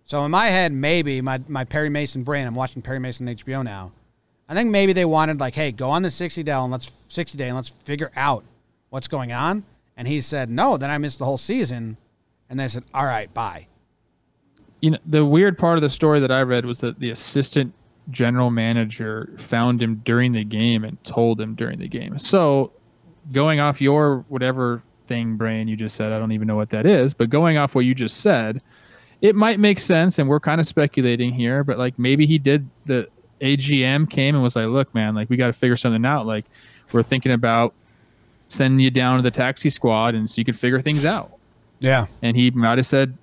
[0.08, 2.48] So in my head, maybe my my Perry Mason brain.
[2.48, 3.92] I'm watching Perry Mason on HBO now.
[4.50, 7.38] I think maybe they wanted like, hey, go on the 60 day and let's 60
[7.38, 8.46] day and let's figure out
[8.90, 9.66] what's going on.
[9.98, 10.78] And he said, no.
[10.78, 11.98] Then I missed the whole season.
[12.50, 13.68] And they said, all right, bye.
[14.80, 17.74] You know, the weird part of the story that I read was that the assistant
[18.10, 22.18] general manager found him during the game and told him during the game.
[22.20, 22.72] So,
[23.34, 26.86] going off your whatever thing, brain, you just said, I don't even know what that
[26.86, 28.62] is, but going off what you just said,
[29.22, 30.20] it might make sense.
[30.20, 33.10] And we're kind of speculating here, but like maybe he did the
[33.42, 36.26] AGM came and was like, look, man, like we got to figure something out.
[36.26, 36.46] Like
[36.92, 37.74] we're thinking about
[38.48, 41.32] sending you down to the taxi squad and so you could figure things out.
[41.80, 42.08] Yeah.
[42.22, 43.18] And he might have said,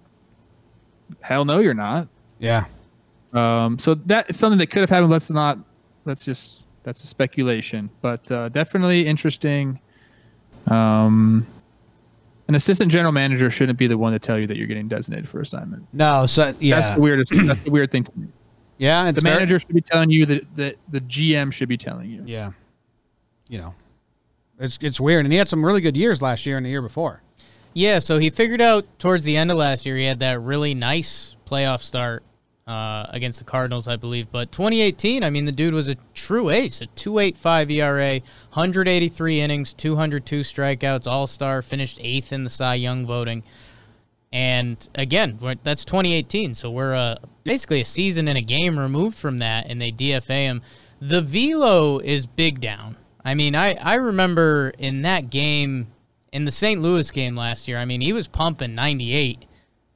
[1.21, 2.09] hell no, you're not.
[2.39, 2.67] Yeah.
[3.33, 5.11] Um, so that is something that could have happened.
[5.11, 5.59] Let's not,
[6.05, 9.81] let's just, that's a speculation, but uh, definitely interesting.
[10.69, 11.47] Um,
[12.49, 15.29] an assistant general manager shouldn't be the one to tell you that you're getting designated
[15.29, 15.87] for assignment.
[15.93, 16.27] No.
[16.27, 16.81] So yeah.
[16.81, 17.33] That's the weirdest.
[17.47, 18.29] that's the weird thing to me.
[18.79, 19.09] yeah.
[19.09, 22.11] It's The very- manager should be telling you that the, the GM should be telling
[22.11, 22.23] you.
[22.27, 22.53] Yeah.
[23.49, 23.75] You know,
[24.59, 26.81] it's it's weird, and he had some really good years last year and the year
[26.81, 27.21] before.
[27.75, 30.75] Yeah, so he figured out towards the end of last year he had that really
[30.75, 32.23] nice playoff start
[32.67, 34.31] uh, against the Cardinals, I believe.
[34.31, 38.21] But 2018, I mean, the dude was a true ace, a 2.85 ERA,
[38.53, 43.43] 183 innings, 202 strikeouts, All Star, finished eighth in the Cy Young voting.
[44.33, 49.39] And again, that's 2018, so we're uh, basically a season and a game removed from
[49.39, 50.63] that, and they DFA him.
[51.01, 52.97] The velo is big down.
[53.25, 55.87] I mean, I, I remember in that game,
[56.33, 56.81] in the St.
[56.81, 59.47] Louis game last year, I mean, he was pumping 98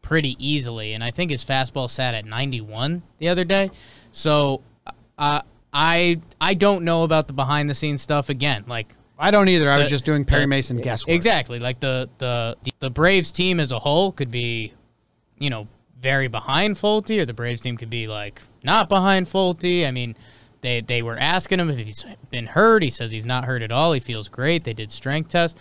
[0.09, 3.71] pretty easily, and I think his fastball sat at 91 the other day.
[4.11, 4.63] So
[5.19, 8.65] uh, I I don't know about the behind the scenes stuff again.
[8.67, 9.71] Like I don't either.
[9.71, 11.15] I was just doing Perry the- Mason guesswork.
[11.15, 11.59] Exactly.
[11.59, 14.73] Like the the the Braves team as a whole could be,
[15.39, 15.69] you know,
[16.01, 19.87] very behind Folty, or the Braves team could be like not behind Folty.
[19.87, 20.17] I mean,
[20.63, 22.83] they they were asking him if he's been hurt.
[22.83, 23.93] He says he's not hurt at all.
[23.93, 24.65] He feels great.
[24.65, 25.61] They did strength tests.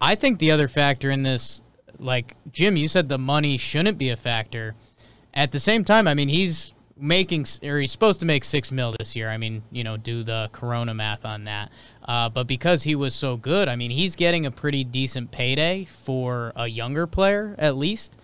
[0.00, 1.64] I think the other factor in this,
[1.98, 4.74] like Jim, you said the money shouldn't be a factor.
[5.34, 8.94] At the same time, I mean, he's making or he's supposed to make six mil
[8.98, 9.28] this year.
[9.28, 11.70] I mean, you know, do the Corona math on that.
[12.04, 15.84] Uh, but because he was so good, I mean, he's getting a pretty decent payday
[15.84, 18.16] for a younger player, at least.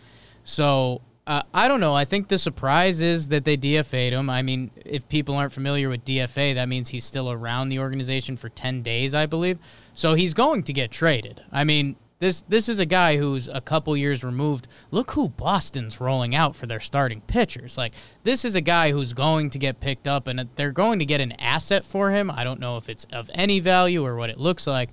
[0.44, 1.94] So uh, I don't know.
[1.94, 4.28] I think the surprise is that they DFA'd him.
[4.28, 8.36] I mean, if people aren't familiar with DFA, that means he's still around the organization
[8.36, 9.58] for 10 days, I believe.
[9.94, 11.42] So he's going to get traded.
[11.50, 14.68] I mean, this this is a guy who's a couple years removed.
[14.90, 17.76] Look who Boston's rolling out for their starting pitchers.
[17.76, 21.04] Like this is a guy who's going to get picked up, and they're going to
[21.04, 22.30] get an asset for him.
[22.30, 24.90] I don't know if it's of any value or what it looks like.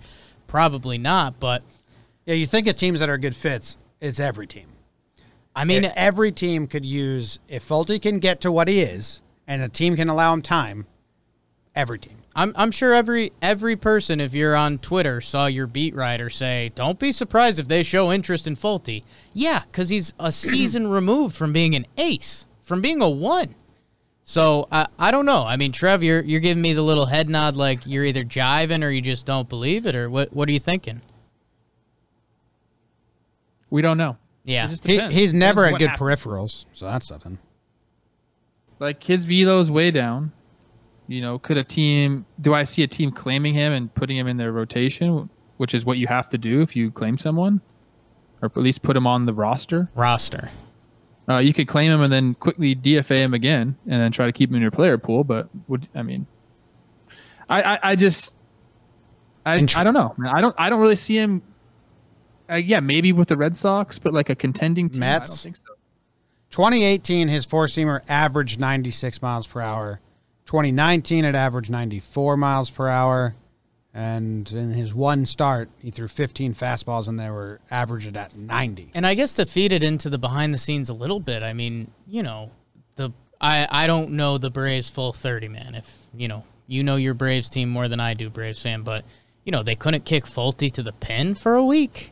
[0.47, 1.63] Probably not, but
[2.25, 3.77] Yeah, you think of teams that are good fits.
[3.99, 4.67] It's every team.
[5.55, 9.21] I mean, If every team could use if Folty can get to what he is,
[9.47, 10.87] and a team can allow him time.
[11.75, 12.20] Every team.
[12.35, 16.71] I'm I'm sure every every person, if you're on Twitter, saw your beat writer say,
[16.75, 21.35] "Don't be surprised if they show interest in Folty." Yeah, because he's a season removed
[21.35, 23.55] from being an ace, from being a one.
[24.23, 25.43] So I I don't know.
[25.43, 28.83] I mean, Trev, you're you're giving me the little head nod, like you're either jiving
[28.83, 30.31] or you just don't believe it, or what?
[30.31, 31.01] What are you thinking?
[33.69, 34.17] We don't know.
[34.43, 34.67] Yeah.
[34.83, 36.21] He, he's never had good what happens.
[36.21, 37.37] peripherals, so that's something.
[38.79, 40.33] Like his velo's way down.
[41.11, 42.25] You know, could a team?
[42.39, 45.83] Do I see a team claiming him and putting him in their rotation, which is
[45.83, 47.59] what you have to do if you claim someone,
[48.41, 49.89] or at least put him on the roster?
[49.93, 50.51] Roster.
[51.27, 54.31] Uh, you could claim him and then quickly DFA him again, and then try to
[54.31, 55.25] keep him in your player pool.
[55.25, 56.27] But would I mean,
[57.49, 58.33] I I, I just
[59.45, 60.15] I, Intr- I don't know.
[60.31, 61.41] I don't I don't really see him.
[62.49, 65.43] Uh, yeah, maybe with the Red Sox, but like a contending team, I don't Mets?
[65.43, 65.63] think so.
[66.51, 69.99] 2018, his four seamer averaged 96 miles per hour.
[70.51, 73.33] 2019, it averaged 94 miles per hour.
[73.93, 78.91] And in his one start, he threw 15 fastballs and they were averaged at 90.
[78.93, 81.53] And I guess to feed it into the behind the scenes a little bit, I
[81.53, 82.51] mean, you know,
[82.95, 85.73] the I I don't know the Braves full thirty man.
[85.73, 89.05] If you know, you know your Braves team more than I do, Braves fan, but
[89.45, 92.11] you know they couldn't kick Folty to the pin for a week.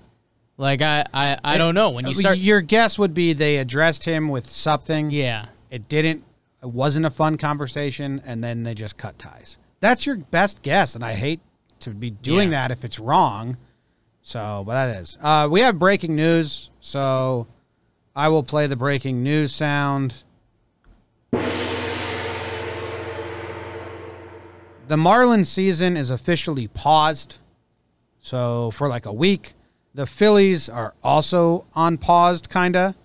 [0.58, 2.38] Like I I, I don't know when you uh, start.
[2.38, 5.12] Your guess would be they addressed him with something.
[5.12, 6.24] Yeah, It didn't,
[6.62, 9.58] it wasn't a fun conversation, and then they just cut ties.
[9.80, 11.40] That's your best guess, and I hate
[11.82, 12.68] to be doing Yeah.
[12.68, 13.58] that if it's wrong.
[14.22, 15.18] So, but that is.
[15.22, 17.48] Uh, we have breaking news, so
[18.16, 20.24] I will play the breaking news sound.
[24.88, 27.38] The Marlins season is officially paused.
[28.20, 29.54] So, for like a week,
[29.94, 32.96] the Phillies are also on paused, kind of.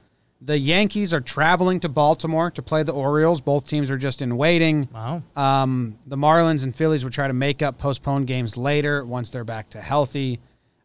[0.45, 3.41] The Yankees are traveling to Baltimore to play the Orioles.
[3.41, 4.91] Both teams are just in waiting.
[4.93, 5.23] Wow.
[5.35, 9.43] Um, the Marlins and Phillies will try to make up postponed games later once they're
[9.43, 10.41] back to healthy.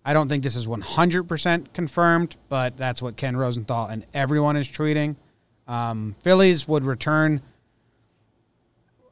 [0.05, 4.65] I don't think this is 100% confirmed, but that's what Ken Rosenthal and everyone is
[4.65, 5.17] tweeting.
[5.67, 7.41] Um, Phillies would return.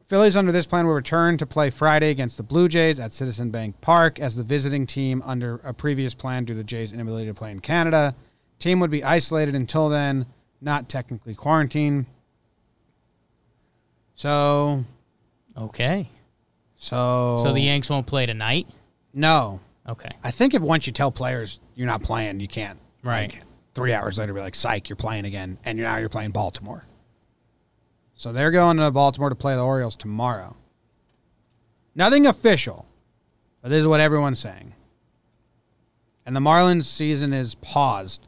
[0.08, 3.52] Phillies under this plan will return to play Friday against the Blue Jays at Citizen
[3.52, 7.26] Bank Park as the visiting team under a previous plan due to the Jays' inability
[7.26, 8.16] to play in Canada.
[8.60, 10.26] Team would be isolated until then,
[10.62, 12.06] not technically quarantined.
[14.16, 14.84] So,
[15.56, 16.10] Okay.
[16.76, 18.68] so So the Yanks won't play tonight?
[19.14, 19.60] no.
[19.90, 20.10] Okay.
[20.22, 22.78] I think if once you tell players you're not playing, you can't.
[23.04, 23.32] Right.
[23.34, 23.44] like,
[23.74, 26.86] three hours later, be like, "Psych, you're playing again," and now you're playing Baltimore.
[28.14, 30.58] So they're going to Baltimore to play the Orioles tomorrow.
[31.96, 32.86] Nothing official,
[33.62, 34.74] but this is what everyone's saying.
[36.26, 38.27] And the Marlins season is paused,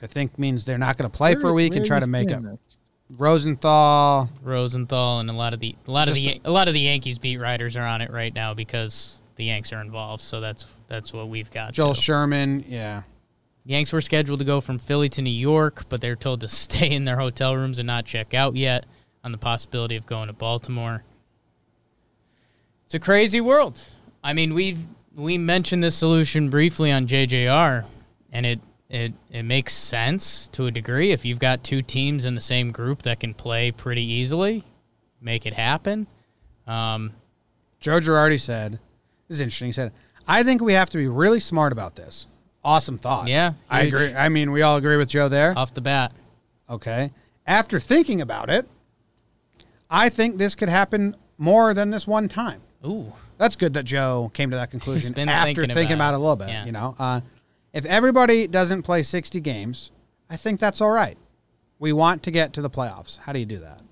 [0.00, 2.08] which I think means they're not going to play for a week and try to
[2.08, 2.42] make up.
[3.10, 6.80] Rosenthal, Rosenthal and a lot of the a lot of the a lot of the
[6.80, 10.22] Yankees beat writers are on it right now because the Yanks are involved.
[10.22, 11.72] So that's that's what we've got.
[11.72, 12.02] Joel too.
[12.02, 13.02] Sherman, yeah.
[13.64, 16.90] Yanks were scheduled to go from Philly to New York, but they're told to stay
[16.90, 18.84] in their hotel rooms and not check out yet
[19.24, 21.02] on the possibility of going to Baltimore.
[22.84, 23.80] It's a crazy world.
[24.22, 24.86] I mean, we've
[25.16, 27.86] we mentioned this solution briefly on JJR,
[28.32, 28.60] and it
[28.90, 31.10] it it makes sense to a degree.
[31.12, 34.64] If you've got two teams in the same group that can play pretty easily,
[35.20, 36.06] make it happen.
[36.66, 37.12] Um,
[37.80, 38.72] Joe Girardi said,
[39.28, 39.92] "This is interesting." He said,
[40.26, 42.26] "I think we have to be really smart about this."
[42.64, 43.28] Awesome thought.
[43.28, 44.12] Yeah, I agree.
[44.14, 45.56] I mean, we all agree with Joe there.
[45.56, 46.12] off the bat,
[46.68, 47.12] Okay.
[47.46, 48.68] After thinking about it,
[49.90, 52.60] I think this could happen more than this one time.
[52.86, 56.10] ooh, That's good that Joe came to that conclusion been after thinking thinking, about about,
[56.10, 56.12] it.
[56.12, 56.48] it a little bit.
[56.48, 56.64] Yeah.
[56.66, 57.20] You know, uh,
[57.72, 59.90] if everybody doesn't play 60 games,
[60.30, 61.18] I think that's all right.
[61.78, 63.18] We want to get to the playoffs.
[63.18, 63.82] How do you do that?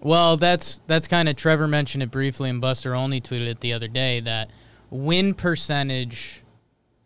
[0.00, 3.72] Well, that's that's kind of Trevor mentioned it briefly, and Buster Olney tweeted it the
[3.72, 4.50] other day that
[4.90, 6.42] win percentage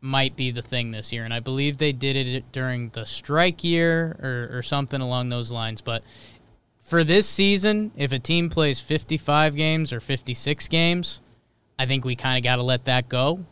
[0.00, 3.62] might be the thing this year, and I believe they did it during the strike
[3.62, 5.80] year or, or something along those lines.
[5.80, 6.02] But
[6.78, 11.20] for this season, if a team plays 55 games or 56 games,
[11.78, 13.44] I think we kind of got to let that go.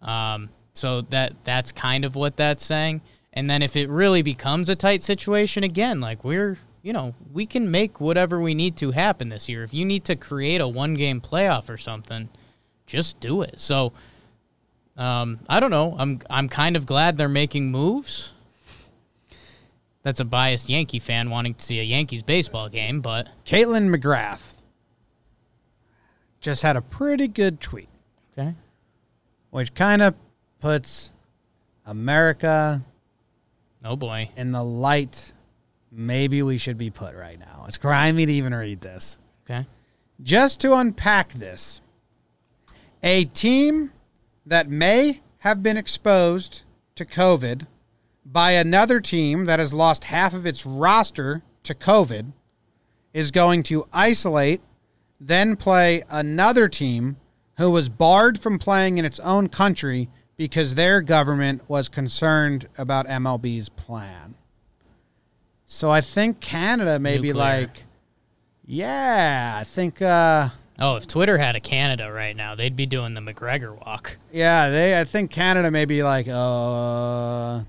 [0.00, 3.02] Um, so that that's kind of what that's saying.
[3.32, 7.46] And then if it really becomes a tight situation again, like we're you know we
[7.46, 9.62] can make whatever we need to happen this year.
[9.62, 12.28] If you need to create a one game playoff or something,
[12.86, 13.58] just do it.
[13.58, 13.92] So
[14.96, 15.96] um, I don't know.
[15.98, 18.32] I'm I'm kind of glad they're making moves.
[20.02, 24.56] That's a biased Yankee fan wanting to see a Yankees baseball game, but Kaitlyn McGrath
[26.40, 27.88] just had a pretty good tweet,
[28.36, 28.54] okay.
[29.50, 30.16] which kind of
[30.62, 31.12] puts
[31.84, 32.82] America
[33.84, 34.30] Oh boy.
[34.36, 35.32] in the light
[35.90, 37.64] maybe we should be put right now.
[37.66, 39.18] It's grimy to even read this.
[39.44, 39.66] Okay.
[40.22, 41.80] Just to unpack this,
[43.02, 43.92] a team
[44.46, 46.62] that may have been exposed
[46.94, 47.66] to COVID
[48.24, 52.32] by another team that has lost half of its roster to COVID
[53.12, 54.60] is going to isolate,
[55.20, 57.16] then play another team
[57.58, 60.08] who was barred from playing in its own country
[60.42, 64.34] because their government was concerned about MLB's plan.
[65.66, 67.84] So I think Canada may be like,
[68.66, 70.48] yeah, I think, uh,
[70.80, 74.16] Oh, if Twitter had a Canada right now, they'd be doing the McGregor walk.
[74.32, 77.60] yeah, they, I think Canada may be like, uh,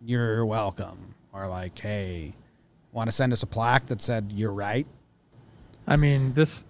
[0.00, 2.32] you're welcome, or like, hey,
[2.92, 4.86] want to send us a plaque that said you're right?
[5.88, 6.64] I mean, this.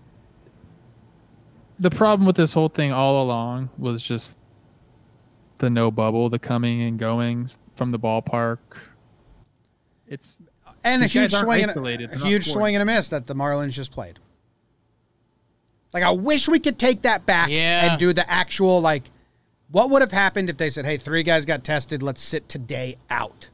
[1.79, 4.38] The problem with this whole thing all along was just
[5.59, 8.59] the no bubble, the coming and goings from the ballpark.
[10.07, 10.41] It's
[10.85, 13.73] And a huge swing, and a, a huge swing and a miss that the Marlins
[13.73, 14.19] just played.
[15.93, 17.91] Like, I wish we could take that back Yeah.
[17.91, 19.05] and do the actual like,
[19.71, 22.03] what would have happened if they said, "Hey, three guys got tested.
[22.03, 23.51] Let's sit today out."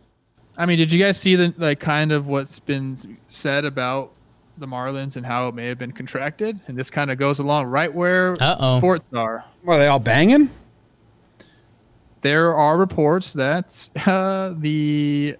[0.56, 2.96] I mean, did you guys see the like kind of what's been
[3.26, 4.12] said about
[4.56, 6.60] the Marlins and how it may have been contracted?
[6.68, 8.78] And this kind of goes along right where Uh-oh.
[8.78, 9.44] sports are.
[9.64, 10.50] Were they all banging?
[12.24, 15.36] There are reports that uh, the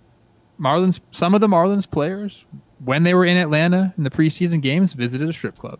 [0.61, 2.45] Marlins, some of the Marlins players,
[2.85, 5.78] when they were in Atlanta in the preseason games, visited a strip club.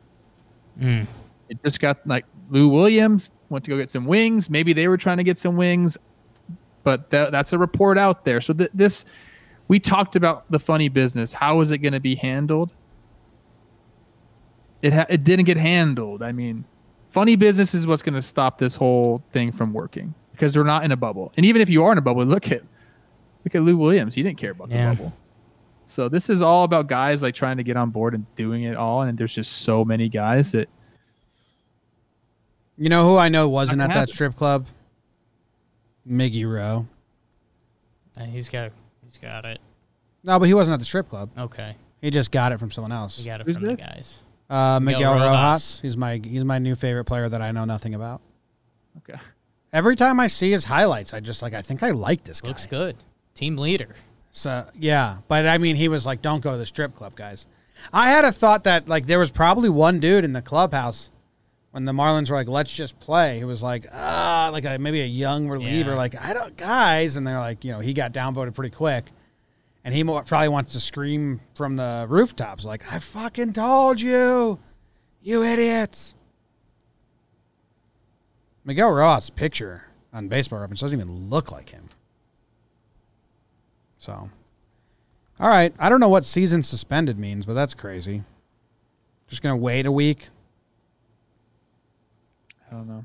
[1.51, 4.49] It just got like Lou Williams went to go get some wings.
[4.49, 5.99] Maybe they were trying to get some wings,
[6.85, 8.41] but that, that's a report out there.
[8.41, 9.05] So th- this,
[9.69, 11.35] we talked about the funny business.
[11.35, 12.73] How is it going to be handled?
[14.81, 16.23] It ha- it didn't get handled.
[16.23, 16.65] I mean,
[17.11, 20.85] funny business is what's going to stop this whole thing from working because we're not
[20.85, 21.33] in a bubble.
[21.37, 22.63] And even if you are in a bubble, look at
[23.45, 24.15] look at Lou Williams.
[24.15, 24.91] He didn't care about Yeah.
[24.91, 25.13] the bubble.
[25.87, 28.75] So this is all about guys like trying to get on board and doing it
[28.77, 29.03] all.
[29.03, 30.69] And there's just so many guys that
[32.77, 34.67] You know who I know wasn't at gonna that strip club?
[36.09, 36.87] Miggy Rowe.
[38.21, 38.73] Uh, he's got
[39.05, 39.61] he's got it.
[40.25, 41.31] No, but he wasn't at the strip club.
[41.39, 43.19] Okay, He just got it from someone else.
[43.19, 44.23] we got it Who's from the guys.
[44.51, 45.29] Uh, Miguel, Miguel Rojas.
[45.31, 45.81] Rojas.
[45.81, 48.21] He's my he's my new favorite player that I know nothing about.
[48.99, 49.19] okay.
[49.75, 52.49] Every time I see his highlights, I just like I think I like this guy.
[52.49, 52.97] Looks good.
[53.35, 53.95] Team leader.
[54.31, 57.47] So yeah, but I mean, he was like, "Don't go to the strip club, guys."
[57.93, 61.11] I had a thought that like there was probably one dude in the clubhouse
[61.73, 65.01] when the Marlins were like, "Let's just play." He was like, "Ah," like a, maybe
[65.01, 65.97] a young reliever, Yeah.
[65.97, 69.07] like I don't, guys, and they're like, you know, he got downvoted pretty quick,
[69.85, 74.61] and he mo- probably wants to scream from the rooftops, like, "I fucking told you,
[75.21, 76.14] you idiots."
[78.65, 81.89] Miguel Rojas' picture on Baseball Reference doesn't even look like him.
[83.99, 84.29] So,
[85.41, 85.75] all right.
[85.79, 88.23] I don't know what season suspended means, but that's crazy.
[89.27, 90.29] Just gonna wait a week.
[92.71, 93.05] I don't know.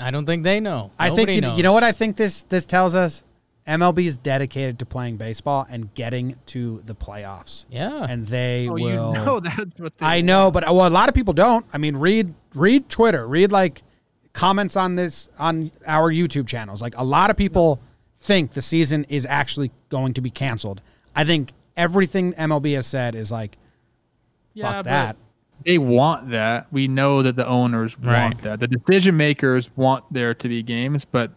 [0.00, 0.90] I don't think they know.
[0.98, 1.56] I Nobody think you, knows.
[1.58, 3.22] you know what I think this this tells us.
[3.68, 8.04] MLB is dedicated to playing baseball and getting to the playoffs, Yeah.
[8.08, 8.82] and they Oh, will.
[8.82, 11.64] you know that's what they I know, but well, a lot of people don't.
[11.72, 13.82] I mean, read read Twitter, read like
[14.32, 16.80] comments on this on our YouTube channels.
[16.80, 17.80] Like a lot of people
[18.18, 20.80] think the season is actually going to be canceled.
[21.16, 23.56] I think everything MLB has said is like,
[24.54, 25.16] Yeah, fuck that.
[25.64, 26.72] They want that.
[26.72, 28.22] We know that the owners Right.
[28.24, 28.60] want that.
[28.60, 31.32] The decision makers want there to be games, but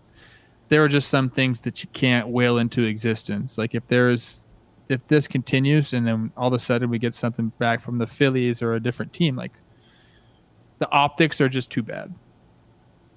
[0.70, 3.58] there are just some things that you can't will into existence.
[3.58, 4.44] Like if there's
[4.89, 8.06] if this continues and then all of a sudden we get something back from the
[8.08, 9.54] Phillies or a different team, like
[10.80, 12.14] the optics are just too bad.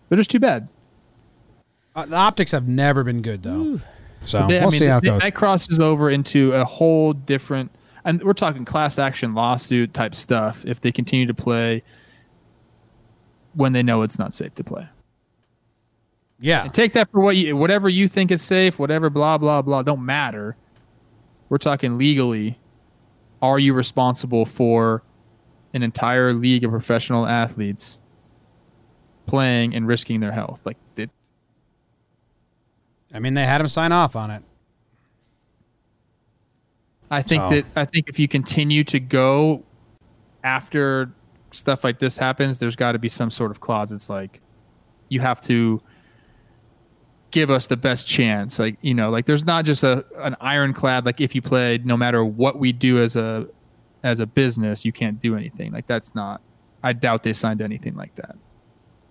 [0.09, 0.69] They're just too bad.
[1.95, 3.81] Uh, the optics have never been good though.
[4.25, 5.23] So They- we'll mean, see how it goes.
[5.23, 7.71] That crosses over into a whole different,
[8.05, 11.83] and we're talking class action lawsuit type stuff if they continue to play
[13.55, 14.87] when they know it's not safe to play.
[16.39, 19.63] yeah, And take that for what you, whatever you think is safe, whatever, blah blah
[19.63, 20.57] blah, don't matter.
[21.49, 22.59] We're talking legally.
[23.41, 25.03] Are you responsible for
[25.73, 27.99] an entire league of professional athletes
[29.27, 30.61] playing and risking their health?
[30.65, 31.11] Like it,
[33.13, 34.43] I mean they had him sign off on it.
[37.11, 39.63] I think So- that I think if you continue to go
[40.43, 41.13] after
[41.53, 43.93] stuff like this happens, there's got to be some sort of clause.
[43.93, 44.41] It's like
[45.09, 45.81] you have to
[47.31, 48.59] give us the best chance.
[48.59, 51.05] Like you know, like there's not just a an ironclad.
[51.07, 53.47] Like if you played, no matter what we do as a
[54.03, 55.73] as a business, you can't do anything.
[55.73, 56.41] Like that's not.
[56.83, 58.37] I doubt they signed anything like that.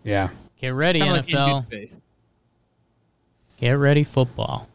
[0.05, 1.61] Get ready, Kinda like in NFL.
[1.61, 2.01] good faith.
[3.57, 4.67] Get ready, football.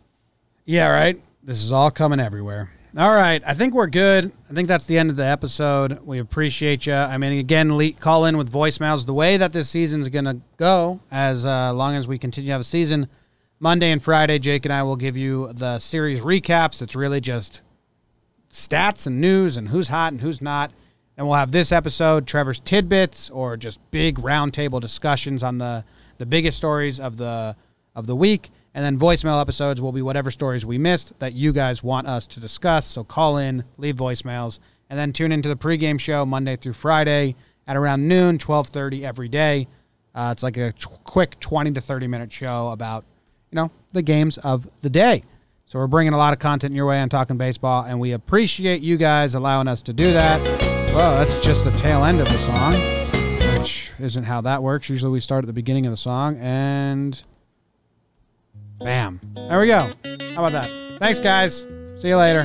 [0.64, 1.20] Yeah, right.
[1.42, 2.70] This is all coming everywhere.
[2.96, 4.32] All right, I think we're good.
[4.50, 6.00] I think that's the end of the episode.
[6.04, 6.94] We appreciate you.
[6.94, 9.06] I mean, again, le- call in with voicemails.
[9.06, 12.52] The way that this season's going to go, as uh, long as we continue to
[12.52, 13.08] have a season,
[13.60, 16.82] Monday and Friday, Jake and I will give you the series recaps.
[16.82, 17.62] It's really just
[18.52, 20.72] stats and news and who's hot and who's not.
[21.20, 25.84] And we'll have this episode, Trevor's tidbits, or just big roundtable discussions on the
[26.16, 27.54] the biggest stories of the
[27.94, 28.48] of the week.
[28.72, 32.26] And then voicemail episodes will be whatever stories we missed that you guys want us
[32.28, 32.86] to discuss.
[32.86, 37.36] So call in, leave voicemails, and then tune into the pregame show Monday through Friday
[37.66, 39.68] at around noon, twelve thirty every day.
[40.14, 43.04] Uh, it's like a t- quick twenty to thirty minute show about
[43.50, 45.22] you know the games of the day.
[45.66, 48.80] So we're bringing a lot of content your way on Talking Baseball, and we appreciate
[48.80, 50.69] you guys allowing us to do that.
[50.92, 52.72] Well, that's just the tail end of the song,
[53.56, 54.88] which isn't how that works.
[54.88, 57.22] Usually we start at the beginning of the song, and
[58.80, 59.20] bam.
[59.34, 59.92] There we go.
[60.34, 60.98] How about that?
[60.98, 61.66] Thanks, guys.
[61.96, 62.44] See you later.